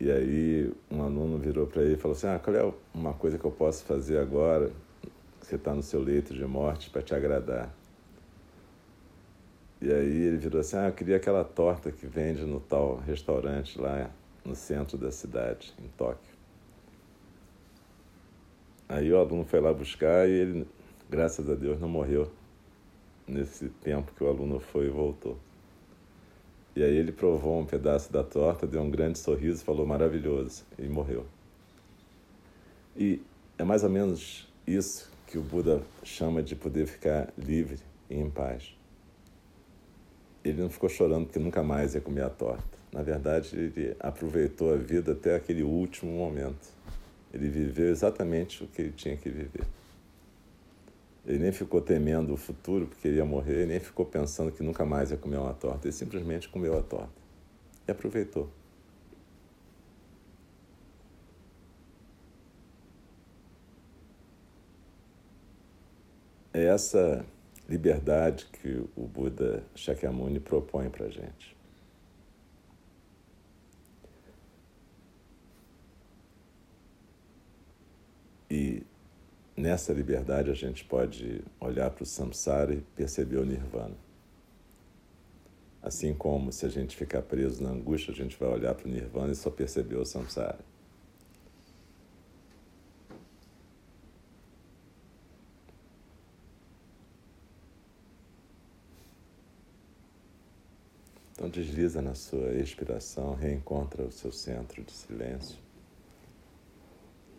E 0.00 0.10
aí 0.10 0.72
um 0.90 1.04
aluno 1.04 1.38
virou 1.38 1.68
para 1.68 1.82
ele 1.82 1.94
e 1.94 1.96
falou 1.96 2.16
assim: 2.16 2.26
Ah, 2.26 2.40
qual 2.40 2.56
é 2.56 2.74
uma 2.92 3.14
coisa 3.14 3.38
que 3.38 3.44
eu 3.44 3.52
posso 3.52 3.84
fazer 3.84 4.18
agora, 4.18 4.72
que 5.38 5.46
você 5.46 5.54
está 5.54 5.72
no 5.72 5.84
seu 5.84 6.02
leito 6.02 6.34
de 6.34 6.44
morte, 6.44 6.90
para 6.90 7.00
te 7.00 7.14
agradar? 7.14 7.72
E 9.80 9.88
aí 9.88 10.22
ele 10.22 10.38
virou 10.38 10.60
assim: 10.62 10.78
Ah, 10.78 10.88
eu 10.88 10.92
queria 10.94 11.18
aquela 11.18 11.44
torta 11.44 11.92
que 11.92 12.08
vende 12.08 12.44
no 12.44 12.58
tal 12.58 12.96
restaurante 12.96 13.80
lá 13.80 14.10
no 14.44 14.54
centro 14.54 14.98
da 14.98 15.10
cidade, 15.10 15.72
em 15.78 15.88
Tóquio. 15.96 16.32
Aí 18.88 19.10
o 19.12 19.18
aluno 19.18 19.44
foi 19.44 19.60
lá 19.60 19.72
buscar 19.72 20.28
e 20.28 20.32
ele, 20.32 20.68
graças 21.08 21.48
a 21.48 21.54
Deus, 21.54 21.80
não 21.80 21.88
morreu 21.88 22.30
nesse 23.26 23.68
tempo 23.68 24.12
que 24.14 24.22
o 24.22 24.28
aluno 24.28 24.60
foi 24.60 24.86
e 24.86 24.90
voltou. 24.90 25.38
E 26.74 26.82
aí 26.82 26.96
ele 26.96 27.12
provou 27.12 27.60
um 27.60 27.66
pedaço 27.66 28.12
da 28.12 28.22
torta, 28.22 28.66
deu 28.66 28.82
um 28.82 28.90
grande 28.90 29.18
sorriso, 29.18 29.64
falou 29.64 29.86
maravilhoso 29.86 30.64
e 30.78 30.88
morreu. 30.88 31.26
E 32.96 33.22
é 33.58 33.64
mais 33.64 33.84
ou 33.84 33.90
menos 33.90 34.48
isso 34.66 35.10
que 35.26 35.38
o 35.38 35.42
Buda 35.42 35.82
chama 36.02 36.42
de 36.42 36.54
poder 36.54 36.86
ficar 36.86 37.32
livre 37.36 37.78
e 38.10 38.16
em 38.16 38.28
paz. 38.30 38.76
Ele 40.44 40.60
não 40.60 40.68
ficou 40.68 40.88
chorando 40.88 41.26
porque 41.26 41.38
nunca 41.38 41.62
mais 41.62 41.94
ia 41.94 42.00
comer 42.00 42.24
a 42.24 42.30
torta. 42.30 42.81
Na 42.92 43.02
verdade, 43.02 43.56
ele 43.56 43.96
aproveitou 43.98 44.74
a 44.74 44.76
vida 44.76 45.12
até 45.12 45.34
aquele 45.34 45.62
último 45.62 46.12
momento. 46.12 46.68
Ele 47.32 47.48
viveu 47.48 47.88
exatamente 47.88 48.62
o 48.62 48.66
que 48.66 48.82
ele 48.82 48.92
tinha 48.92 49.16
que 49.16 49.30
viver. 49.30 49.64
Ele 51.26 51.38
nem 51.38 51.52
ficou 51.52 51.80
temendo 51.80 52.34
o 52.34 52.36
futuro 52.36 52.86
porque 52.86 53.08
ele 53.08 53.16
ia 53.16 53.24
morrer, 53.24 53.60
ele 53.60 53.66
nem 53.66 53.80
ficou 53.80 54.04
pensando 54.04 54.52
que 54.52 54.62
nunca 54.62 54.84
mais 54.84 55.10
ia 55.10 55.16
comer 55.16 55.38
uma 55.38 55.54
torta. 55.54 55.86
Ele 55.86 55.92
simplesmente 55.92 56.48
comeu 56.48 56.76
a 56.76 56.82
torta 56.82 57.12
e 57.88 57.90
aproveitou. 57.90 58.50
É 66.52 66.64
essa 66.66 67.24
liberdade 67.66 68.46
que 68.52 68.84
o 68.94 69.06
Buda 69.06 69.64
Shakyamuni 69.74 70.38
propõe 70.38 70.90
para 70.90 71.06
a 71.06 71.08
gente. 71.08 71.56
E 78.52 78.82
nessa 79.56 79.94
liberdade 79.94 80.50
a 80.50 80.54
gente 80.54 80.84
pode 80.84 81.42
olhar 81.58 81.90
para 81.90 82.02
o 82.02 82.06
samsara 82.06 82.74
e 82.74 82.82
perceber 82.94 83.38
o 83.38 83.46
nirvana. 83.46 83.96
Assim 85.80 86.12
como 86.12 86.52
se 86.52 86.66
a 86.66 86.68
gente 86.68 86.94
ficar 86.94 87.22
preso 87.22 87.62
na 87.62 87.70
angústia, 87.70 88.12
a 88.12 88.14
gente 88.14 88.38
vai 88.38 88.50
olhar 88.50 88.74
para 88.74 88.86
o 88.86 88.90
nirvana 88.90 89.32
e 89.32 89.34
só 89.34 89.48
perceber 89.48 89.96
o 89.96 90.04
samsara. 90.04 90.58
Então 101.32 101.48
desliza 101.48 102.02
na 102.02 102.14
sua 102.14 102.52
expiração, 102.52 103.34
reencontra 103.34 104.02
o 104.02 104.12
seu 104.12 104.30
centro 104.30 104.84
de 104.84 104.92
silêncio. 104.92 105.56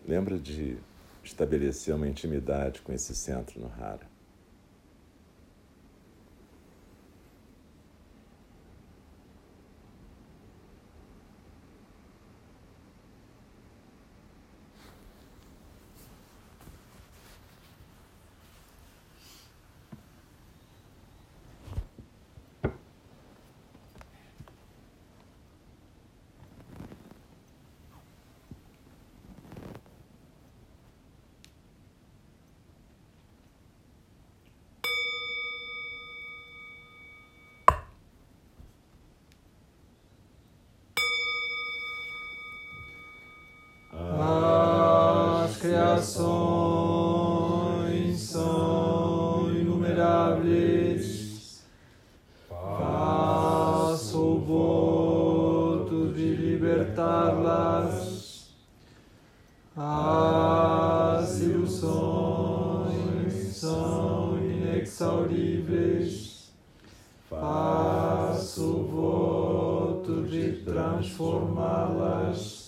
Lembra 0.08 0.40
de 0.40 0.76
estabelecer 1.24 1.96
uma 1.96 2.08
intimidade 2.08 2.82
com 2.82 2.92
esse 2.92 3.16
centro 3.16 3.60
no 3.60 3.68
Hara. 3.68 4.13
Criações 46.04 46.20
são 48.20 49.50
inumeráveis. 49.50 51.64
Faço 52.50 54.20
o 54.20 54.40
voto 54.40 56.12
de 56.14 56.36
libertá-las. 56.36 58.50
As 59.76 61.40
ilusões 61.40 63.34
são 63.56 64.38
inexauríveis. 64.38 66.52
Faço 67.30 68.62
o 68.62 68.84
voto 68.84 70.24
de 70.24 70.52
transformá-las 70.66 72.63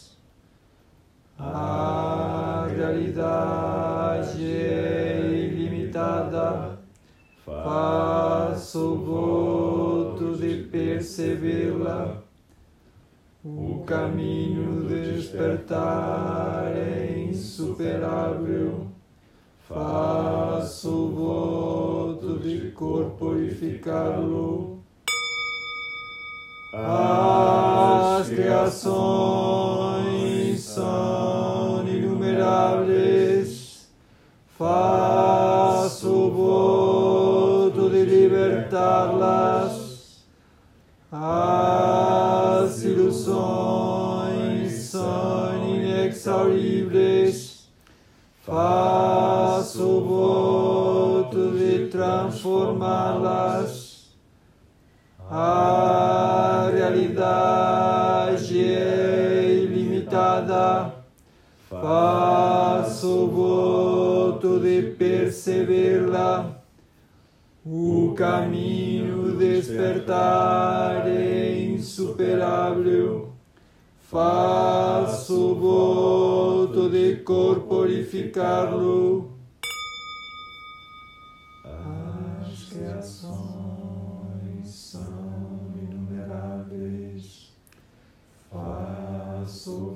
Caminho 13.86 14.88
despertar 14.88 16.72
é 16.76 17.28
insuperável. 17.30 18.88
Faço 19.68 20.90
o 20.90 21.12
voto 21.12 22.40
de 22.40 22.72
corporificá-lo. 22.72 24.80
As 26.74 28.28
criações 28.28 29.45
faço 48.46 50.02
voto 50.02 51.52
de 51.58 51.88
transformá-las. 51.88 53.96
A 55.28 56.70
realidade 56.72 58.60
ilimitada 59.64 60.94
faço 61.68 63.28
voto 63.28 64.60
de 64.60 64.94
percebê-la. 64.96 66.62
O 67.66 68.14
caminho 68.16 69.36
despertar 69.36 71.08
é 71.08 71.64
insuperável. 71.64 73.30
Faço 74.08 75.56
voto 75.56 76.35
de 76.96 77.18
corporificá-lo. 77.24 79.34
As 81.66 82.70
criações 82.70 84.64
são 84.64 85.74
inumeráveis. 85.76 87.54
Faço 88.50 89.72
o 89.72 89.96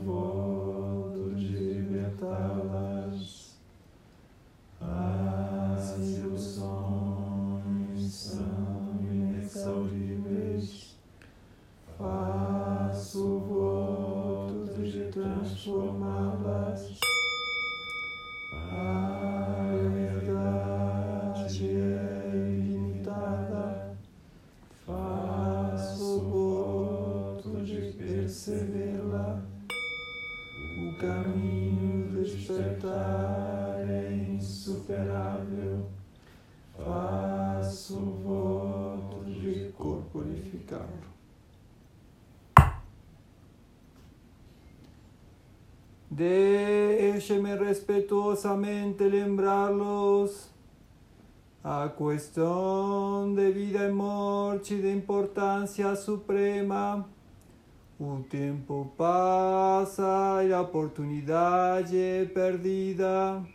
percebê-la. 28.49 29.41
O 30.79 30.97
caminho 30.97 32.23
despertar 32.23 33.75
é 33.87 34.11
insuperável. 34.11 35.87
Faço 36.75 37.99
voto 37.99 39.25
de 39.25 39.71
corporificá-lo. 39.77 41.09
Déjeme 46.09 47.55
respetuosamente 47.55 49.07
lembrarlos 49.07 50.49
a 51.63 51.89
cuestión 51.89 53.35
de 53.35 53.51
vida 53.51 53.87
y 53.87 53.91
muerte 53.91 54.81
de 54.81 54.91
importancia 54.91 55.95
suprema. 55.95 57.05
Un 57.99 58.23
tiempo 58.29 58.93
pasa 58.95 60.41
y 60.45 60.47
la 60.47 60.61
oportunidad 60.61 61.83
é 61.93 62.25
perdida. 62.25 63.45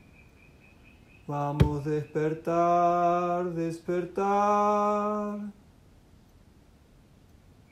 Vamos 1.27 1.87
a 1.87 1.91
despertar, 1.91 3.47
despertar. 3.55 5.41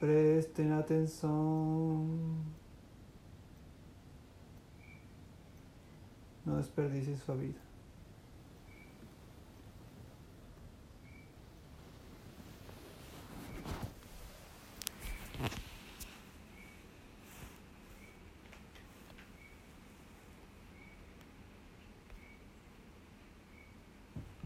Presten 0.01 0.73
atenção. 0.73 2.09
No 6.47 6.57
desperdices 6.57 7.21
sua 7.23 7.37
vida. 7.37 7.62